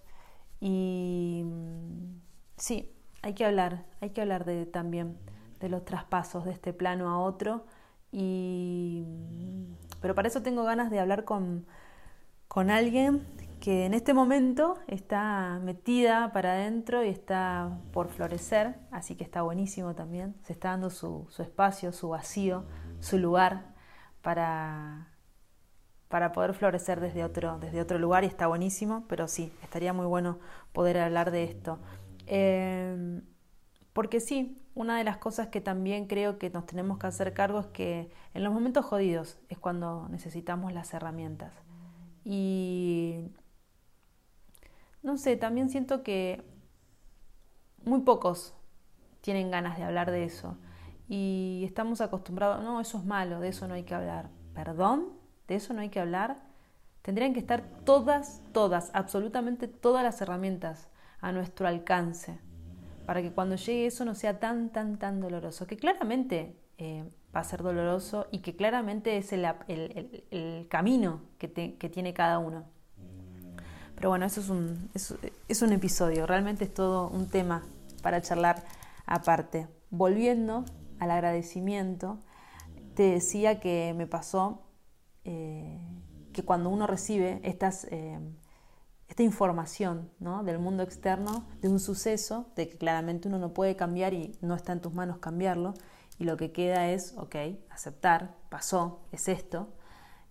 y 0.65 1.43
mm, 1.45 2.21
sí, 2.57 2.91
hay 3.21 3.35
que 3.35 3.45
hablar, 3.45 3.85
hay 4.01 4.09
que 4.09 4.21
hablar 4.21 4.45
de, 4.45 4.65
también 4.65 5.19
de 5.59 5.69
los 5.69 5.85
traspasos 5.85 6.43
de 6.43 6.53
este 6.53 6.73
plano 6.73 7.07
a 7.07 7.19
otro. 7.19 7.67
Y 8.11 9.03
mm, 9.05 9.75
pero 10.01 10.15
para 10.15 10.27
eso 10.27 10.41
tengo 10.41 10.63
ganas 10.63 10.89
de 10.89 10.99
hablar 10.99 11.23
con, 11.23 11.67
con 12.47 12.71
alguien 12.71 13.27
que 13.59 13.85
en 13.85 13.93
este 13.93 14.15
momento 14.15 14.79
está 14.87 15.59
metida 15.63 16.31
para 16.31 16.53
adentro 16.53 17.03
y 17.03 17.09
está 17.09 17.77
por 17.93 18.09
florecer, 18.09 18.75
así 18.89 19.15
que 19.15 19.23
está 19.23 19.43
buenísimo 19.43 19.93
también, 19.93 20.35
se 20.41 20.53
está 20.53 20.69
dando 20.69 20.89
su, 20.89 21.27
su 21.29 21.43
espacio, 21.43 21.91
su 21.91 22.09
vacío, 22.09 22.65
su 23.01 23.19
lugar 23.19 23.75
para 24.23 25.14
para 26.07 26.31
poder 26.31 26.53
florecer 26.53 26.99
desde 26.99 27.23
otro, 27.23 27.57
desde 27.59 27.81
otro 27.81 27.99
lugar 27.99 28.23
y 28.23 28.27
está 28.27 28.47
buenísimo, 28.47 29.05
pero 29.07 29.27
sí, 29.27 29.51
estaría 29.63 29.93
muy 29.93 30.05
bueno 30.05 30.39
poder 30.71 30.97
hablar 30.97 31.31
de 31.31 31.43
esto. 31.43 31.79
Em, 32.27 33.21
porque 33.93 34.19
sí, 34.19 34.61
una 34.75 34.97
de 34.97 35.03
las 35.03 35.17
cosas 35.17 35.47
que 35.47 35.61
también 35.61 36.07
creo 36.07 36.37
que 36.37 36.49
nos 36.49 36.65
tenemos 36.65 36.97
que 36.99 37.07
hacer 37.07 37.33
cargo 37.33 37.59
es 37.61 37.67
que 37.67 38.11
en 38.33 38.43
los 38.43 38.53
momentos 38.53 38.85
jodidos 38.85 39.39
es 39.49 39.57
cuando 39.57 40.07
necesitamos 40.09 40.73
las 40.73 40.93
herramientas. 40.93 41.53
Y 42.23 43.31
no 45.01 45.17
sé, 45.17 45.37
también 45.37 45.69
siento 45.69 46.03
que 46.03 46.43
muy 47.83 48.01
pocos 48.01 48.53
tienen 49.21 49.49
ganas 49.51 49.77
de 49.77 49.83
hablar 49.83 50.11
de 50.11 50.25
eso. 50.25 50.57
Y 51.07 51.63
estamos 51.65 52.01
acostumbrados, 52.01 52.63
no, 52.63 52.81
eso 52.81 52.97
es 52.97 53.05
malo, 53.05 53.39
de 53.39 53.49
eso 53.49 53.67
no 53.67 53.75
hay 53.75 53.83
que 53.83 53.95
hablar. 53.95 54.29
¿Perdón? 54.53 55.14
De 55.47 55.55
eso 55.55 55.73
no 55.73 55.81
hay 55.81 55.89
que 55.89 55.99
hablar, 55.99 56.37
tendrían 57.01 57.33
que 57.33 57.39
estar 57.39 57.63
todas, 57.83 58.41
todas, 58.51 58.91
absolutamente 58.93 59.67
todas 59.67 60.03
las 60.03 60.21
herramientas 60.21 60.87
a 61.21 61.31
nuestro 61.31 61.67
alcance 61.67 62.39
para 63.05 63.21
que 63.21 63.31
cuando 63.31 63.55
llegue 63.55 63.85
eso 63.85 64.03
no 64.05 64.15
sea 64.15 64.39
tan, 64.39 64.69
tan, 64.69 64.97
tan 64.97 65.21
doloroso, 65.21 65.67
que 65.67 65.77
claramente 65.77 66.55
eh, 66.77 67.03
va 67.35 67.41
a 67.41 67.43
ser 67.43 67.61
doloroso 67.61 68.27
y 68.31 68.39
que 68.39 68.55
claramente 68.55 69.17
es 69.17 69.31
el, 69.31 69.45
el, 70.31 70.67
camino 70.69 71.21
que, 71.37 71.51
que, 71.77 71.89
tiene 71.89 72.13
cada 72.13 72.39
uno. 72.39 72.63
Pero 73.95 74.09
bueno, 74.09 74.25
eso 74.25 74.41
es 74.41 74.49
un, 74.49 74.89
es 74.93 75.61
un 75.61 75.71
episodio, 75.71 76.25
realmente 76.25 76.65
es 76.65 76.73
todo 76.73 77.09
un 77.09 77.29
tema 77.29 77.63
para 78.01 78.21
charlar 78.21 78.63
aparte. 79.05 79.67
Volviendo 79.89 80.65
al 80.99 81.11
agradecimiento, 81.11 82.19
te 82.95 83.03
decía 83.03 83.59
que 83.59 83.93
me 83.95 84.07
pasó 84.07 84.61
que 86.35 86.43
cuando 86.43 86.69
uno 86.69 86.85
recibe 86.85 87.39
estas, 87.43 87.85
eh, 87.85 88.19
esta 89.07 89.23
información 89.23 90.11
del 90.19 90.59
mundo 90.59 90.83
externo, 90.83 91.47
de 91.61 91.69
un 91.69 91.79
suceso, 91.79 92.51
de 92.57 92.67
que 92.67 92.77
claramente 92.77 93.29
uno 93.29 93.39
no 93.39 93.53
puede 93.53 93.77
cambiar 93.77 94.13
y 94.13 94.37
no 94.41 94.53
está 94.53 94.73
en 94.73 94.81
tus 94.81 94.93
manos 94.93 95.19
cambiarlo, 95.19 95.73
y 96.19 96.25
lo 96.25 96.35
que 96.35 96.51
queda 96.51 96.89
es, 96.89 97.13
ok, 97.17 97.35
aceptar, 97.69 98.35
pasó, 98.49 98.99
es 99.13 99.29
esto. 99.29 99.69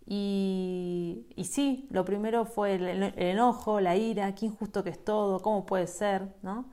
Y, 0.06 1.26
y 1.34 1.44
sí, 1.44 1.88
lo 1.90 2.04
primero 2.04 2.44
fue 2.44 2.74
el, 2.74 2.86
el, 2.86 3.14
enojo, 3.16 3.80
la 3.80 3.96
ira, 3.96 4.34
qué 4.34 4.44
injusto 4.46 4.84
que 4.84 4.90
es 4.90 5.02
todo, 5.02 5.40
cómo 5.40 5.64
puede 5.64 5.86
ser, 5.86 6.34
¿no? 6.42 6.66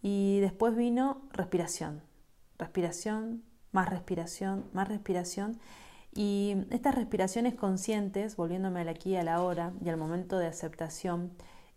Y 0.00 0.40
después 0.40 0.74
vino 0.74 1.22
respiración, 1.32 2.02
respiración, 2.58 3.42
más 3.70 3.90
respiración, 3.90 4.64
más 4.72 4.88
respiración. 4.88 5.60
Y 6.14 6.56
estas 6.70 6.94
respiraciones 6.94 7.54
conscientes, 7.54 8.36
volviéndome 8.36 8.82
al 8.82 8.88
aquí 8.88 9.16
a 9.16 9.22
la 9.22 9.42
hora 9.42 9.72
y 9.82 9.88
al 9.88 9.96
momento 9.96 10.38
de 10.38 10.46
aceptación, 10.46 11.32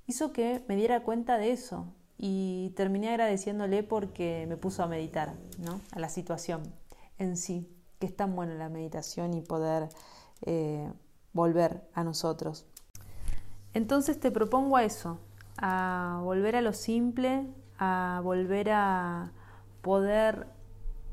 hizo 0.07 0.33
que 0.33 0.63
me 0.67 0.75
diera 0.75 1.03
cuenta 1.03 1.37
de 1.37 1.51
eso 1.51 1.87
y 2.17 2.73
terminé 2.75 3.09
agradeciéndole 3.09 3.83
porque 3.83 4.45
me 4.47 4.57
puso 4.57 4.83
a 4.83 4.87
meditar, 4.87 5.33
¿no? 5.59 5.79
A 5.91 5.99
la 5.99 6.09
situación 6.09 6.63
en 7.17 7.37
sí, 7.37 7.69
que 7.99 8.07
es 8.07 8.15
tan 8.15 8.35
buena 8.35 8.55
la 8.55 8.69
meditación 8.69 9.33
y 9.33 9.41
poder 9.41 9.89
eh, 10.41 10.91
volver 11.33 11.87
a 11.93 12.03
nosotros. 12.03 12.65
Entonces 13.73 14.19
te 14.19 14.31
propongo 14.31 14.77
a 14.77 14.83
eso, 14.83 15.19
a 15.57 16.21
volver 16.23 16.55
a 16.55 16.61
lo 16.61 16.73
simple, 16.73 17.47
a 17.77 18.21
volver 18.23 18.71
a 18.71 19.31
poder 19.81 20.47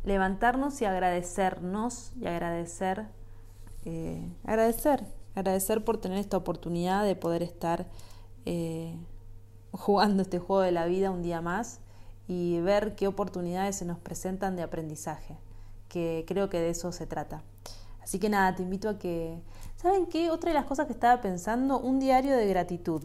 levantarnos 0.05 0.81
y 0.83 0.85
agradecernos 0.85 2.13
y 2.21 2.27
agradecer, 2.27 3.07
eh, 3.85 4.29
agradecer, 4.45 5.05
agradecer 5.35 5.85
por 5.85 5.99
tener 5.99 6.19
esta 6.19 6.37
oportunidad 6.37 7.05
de 7.05 7.17
poder 7.17 7.43
estar 7.43 7.87
eh, 8.45 8.97
jugando 9.71 10.23
este 10.23 10.39
juego 10.39 10.63
de 10.63 10.73
la 10.73 10.87
vida 10.87 11.11
un 11.11 11.23
día 11.23 11.41
más 11.41 11.81
y 12.29 12.61
ver 12.61 12.95
qué 12.95 13.07
oportunidades 13.07 13.77
se 13.77 13.85
nos 13.85 13.99
presentan 13.99 14.57
de 14.57 14.63
aprendizaje, 14.63 15.37
que 15.89 16.25
creo 16.27 16.49
que 16.51 16.61
de 16.61 16.71
eso 16.71 16.93
se 16.93 17.07
trata. 17.07 17.43
Así 18.03 18.19
que 18.19 18.29
nada, 18.29 18.55
te 18.55 18.63
invito 18.63 18.89
a 18.89 18.99
que... 18.99 19.41
¿Saben 19.77 20.07
qué? 20.07 20.31
Otra 20.31 20.51
de 20.51 20.55
las 20.55 20.67
cosas 20.67 20.87
que 20.87 20.93
estaba 20.93 21.21
pensando, 21.21 21.79
un 21.79 21.99
diario 21.99 22.37
de 22.37 22.47
gratitud. 22.47 23.03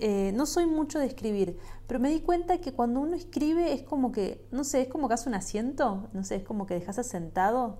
Eh, 0.00 0.32
no 0.34 0.46
soy 0.46 0.66
mucho 0.66 0.98
de 0.98 1.06
escribir, 1.06 1.58
pero 1.86 2.00
me 2.00 2.08
di 2.08 2.20
cuenta 2.20 2.58
que 2.58 2.72
cuando 2.72 3.00
uno 3.00 3.14
escribe 3.14 3.74
es 3.74 3.82
como 3.82 4.12
que, 4.12 4.46
no 4.50 4.64
sé, 4.64 4.82
es 4.82 4.88
como 4.88 5.08
que 5.08 5.14
hace 5.14 5.28
un 5.28 5.34
asiento, 5.34 6.08
no 6.14 6.24
sé, 6.24 6.36
es 6.36 6.42
como 6.42 6.66
que 6.66 6.74
dejas 6.74 6.98
asentado. 6.98 7.78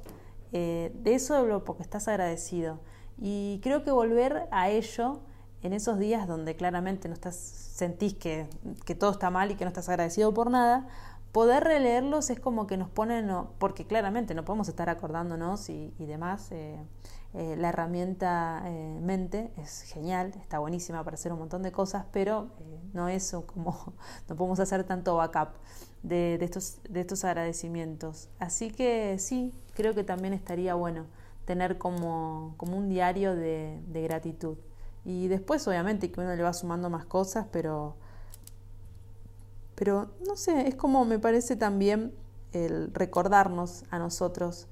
Eh, 0.52 0.92
de 1.02 1.14
eso 1.14 1.46
lo 1.46 1.64
porque 1.64 1.82
estás 1.82 2.08
agradecido. 2.08 2.80
Y 3.18 3.60
creo 3.62 3.84
que 3.84 3.90
volver 3.90 4.48
a 4.50 4.68
ello 4.68 5.20
en 5.62 5.72
esos 5.72 5.98
días 5.98 6.28
donde 6.28 6.56
claramente 6.56 7.08
no 7.08 7.14
estás, 7.14 7.36
sentís 7.36 8.14
que, 8.14 8.48
que 8.84 8.94
todo 8.94 9.10
está 9.12 9.30
mal 9.30 9.50
y 9.50 9.54
que 9.56 9.64
no 9.64 9.68
estás 9.68 9.88
agradecido 9.88 10.34
por 10.34 10.50
nada, 10.50 10.88
poder 11.32 11.64
releerlos 11.64 12.30
es 12.30 12.40
como 12.40 12.66
que 12.66 12.76
nos 12.76 12.88
ponen, 12.88 13.30
porque 13.58 13.86
claramente 13.86 14.34
no 14.34 14.44
podemos 14.44 14.68
estar 14.68 14.88
acordándonos 14.88 15.68
y, 15.68 15.92
demás. 15.98 16.48
Eh, 16.50 16.78
eh, 17.32 17.54
la 17.56 17.68
herramienta 17.68 18.60
eh, 18.64 18.98
mente 19.00 19.52
es 19.56 19.82
genial, 19.82 20.32
está 20.40 20.58
buenísima 20.58 21.04
para 21.04 21.14
hacer 21.14 21.32
un 21.32 21.38
montón 21.38 21.62
de 21.62 21.70
cosas, 21.70 22.04
pero 22.10 22.50
eh, 22.58 22.80
no 22.92 23.08
es 23.08 23.36
como, 23.46 23.94
no 24.28 24.36
podemos 24.36 24.58
hacer 24.58 24.82
tanto 24.82 25.14
backup 25.16 25.50
de, 26.02 26.34
estos, 26.40 26.78
de 26.88 27.00
estos 27.00 27.24
agradecimientos. 27.24 28.28
Así 28.40 28.72
que 28.72 29.16
sí, 29.20 29.54
creo 29.74 29.94
que 29.94 30.02
también 30.02 30.34
estaría 30.34 30.74
bueno 30.74 31.06
tener 31.44 31.78
como, 31.78 32.54
como 32.56 32.76
un 32.76 32.88
diario 32.88 33.36
de, 33.36 33.80
de 33.86 34.02
gratitud. 34.02 34.58
Y 35.04 35.28
después, 35.28 35.66
obviamente, 35.68 36.10
que 36.10 36.20
uno 36.20 36.34
le 36.34 36.42
va 36.42 36.52
sumando 36.52 36.90
más 36.90 37.04
cosas, 37.04 37.46
pero, 37.52 37.94
pero 39.76 40.10
no 40.26 40.36
sé, 40.36 40.66
es 40.66 40.74
como 40.74 41.04
me 41.04 41.18
parece 41.20 41.54
también 41.54 42.12
el 42.52 42.92
recordarnos 42.92 43.84
a 43.90 43.98
nosotros 44.00 44.66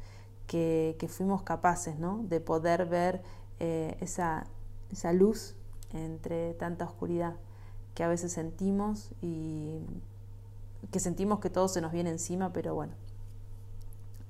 que, 0.48 1.08
fuimos 1.08 1.42
capaces 1.42 1.98
¿no? 1.98 2.24
de 2.24 2.40
poder 2.40 2.86
ver 2.86 3.22
eh, 3.60 3.96
esa, 4.00 4.46
esa 4.90 5.12
luz 5.12 5.54
entre 5.92 6.54
tanta 6.54 6.84
oscuridad 6.84 7.34
que 7.94 8.02
a 8.02 8.08
veces 8.08 8.32
sentimos 8.32 9.10
y 9.22 9.80
que 10.90 11.00
sentimos 11.00 11.40
que 11.40 11.50
todo 11.50 11.68
se 11.68 11.80
nos 11.80 11.92
viene 11.92 12.10
encima, 12.10 12.52
pero 12.52 12.74
bueno, 12.74 12.92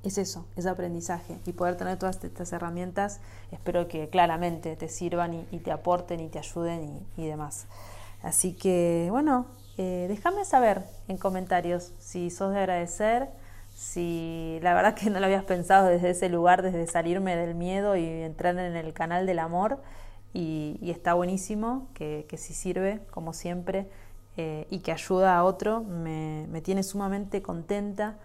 es 0.02 0.18
eso, 0.18 0.46
es 0.56 0.66
aprendizaje. 0.66 1.38
Y 1.46 1.52
poder 1.52 1.76
tener 1.76 1.98
todas 1.98 2.22
estas 2.22 2.52
herramientas, 2.52 3.20
espero 3.50 3.88
que 3.88 4.08
claramente 4.08 4.76
te 4.76 4.88
sirvan 4.88 5.46
y, 5.50 5.58
te 5.58 5.70
aporten 5.70 6.20
y 6.20 6.28
te 6.28 6.38
ayuden 6.38 7.06
y, 7.16 7.26
demás. 7.26 7.66
Así 8.22 8.54
que, 8.54 9.08
bueno, 9.10 9.46
eh, 9.76 10.06
déjame 10.08 10.44
saber 10.44 10.84
en 11.06 11.18
comentarios 11.18 11.92
si 11.98 12.30
sos 12.30 12.52
de 12.52 12.60
agradecer 12.60 13.28
si 13.78 14.58
la 14.60 14.74
verdad 14.74 14.94
que 14.94 15.08
no 15.08 15.20
lo 15.20 15.26
habías 15.26 15.44
pensado 15.44 15.86
desde 15.86 16.10
ese 16.10 16.28
lugar, 16.28 16.62
desde 16.62 16.84
salirme 16.88 17.36
del 17.36 17.54
miedo 17.54 17.94
y 17.94 18.04
entrar 18.04 18.58
en 18.58 18.74
el 18.74 18.92
canal 18.92 19.24
del 19.24 19.38
amor, 19.38 19.80
y, 20.34 20.90
está 20.90 21.14
buenísimo, 21.14 21.88
que, 21.94 22.26
que 22.28 22.38
sí 22.38 22.54
sirve, 22.54 23.00
como 23.12 23.32
siempre, 23.32 23.88
eh, 24.36 24.66
y 24.68 24.80
que 24.80 24.90
ayuda 24.90 25.38
a 25.38 25.44
otro, 25.44 25.84
me, 25.84 26.60
tiene 26.62 26.82
sumamente 26.82 27.40
contenta. 27.40 28.18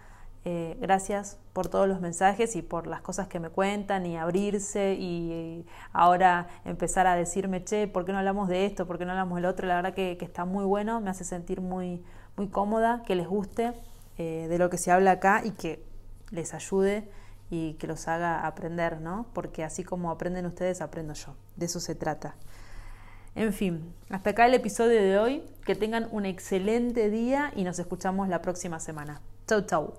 Eh, 0.44 0.76
gracias 0.80 1.38
por 1.52 1.68
todos 1.68 1.86
los 1.88 2.00
mensajes 2.00 2.56
y 2.56 2.62
por 2.62 2.88
las 2.88 3.00
cosas 3.00 3.28
que 3.28 3.38
me 3.38 3.48
cuentan 3.48 4.06
y 4.06 4.16
abrirse 4.16 4.94
y, 4.98 5.64
ahora 5.92 6.48
empezar 6.64 7.06
a 7.06 7.14
decirme, 7.14 7.62
che, 7.62 7.86
¿por 7.86 8.04
qué 8.04 8.10
no 8.12 8.18
hablamos 8.18 8.48
de 8.48 8.66
esto? 8.66 8.88
¿Por 8.88 8.98
qué 8.98 9.04
no 9.04 9.12
hablamos 9.12 9.36
del 9.36 9.46
otro? 9.46 9.68
La 9.68 9.76
verdad 9.76 9.94
que, 9.94 10.16
que 10.18 10.24
está 10.24 10.44
muy 10.44 10.64
bueno, 10.64 11.00
me 11.00 11.10
hace 11.10 11.22
sentir 11.22 11.60
muy, 11.60 12.02
muy 12.36 12.48
cómoda, 12.48 13.04
que 13.06 13.14
les 13.14 13.28
guste. 13.28 13.72
Eh, 14.16 14.46
de 14.48 14.58
lo 14.58 14.70
que 14.70 14.78
se 14.78 14.90
habla 14.92 15.12
acá 15.12 15.42
y 15.44 15.50
que 15.50 15.82
les 16.30 16.54
ayude 16.54 17.08
y 17.50 17.74
que 17.74 17.86
los 17.86 18.06
haga 18.08 18.46
aprender, 18.46 19.00
¿no? 19.00 19.26
Porque 19.32 19.64
así 19.64 19.84
como 19.84 20.10
aprenden 20.10 20.46
ustedes, 20.46 20.80
aprendo 20.80 21.14
yo. 21.14 21.36
De 21.56 21.66
eso 21.66 21.80
se 21.80 21.94
trata. 21.94 22.36
En 23.34 23.52
fin, 23.52 23.92
hasta 24.10 24.30
acá 24.30 24.46
el 24.46 24.54
episodio 24.54 25.02
de 25.02 25.18
hoy. 25.18 25.42
Que 25.64 25.74
tengan 25.74 26.08
un 26.12 26.26
excelente 26.26 27.10
día 27.10 27.52
y 27.56 27.64
nos 27.64 27.78
escuchamos 27.78 28.28
la 28.28 28.42
próxima 28.42 28.78
semana. 28.80 29.20
Chau, 29.46 29.62
chau. 29.62 29.94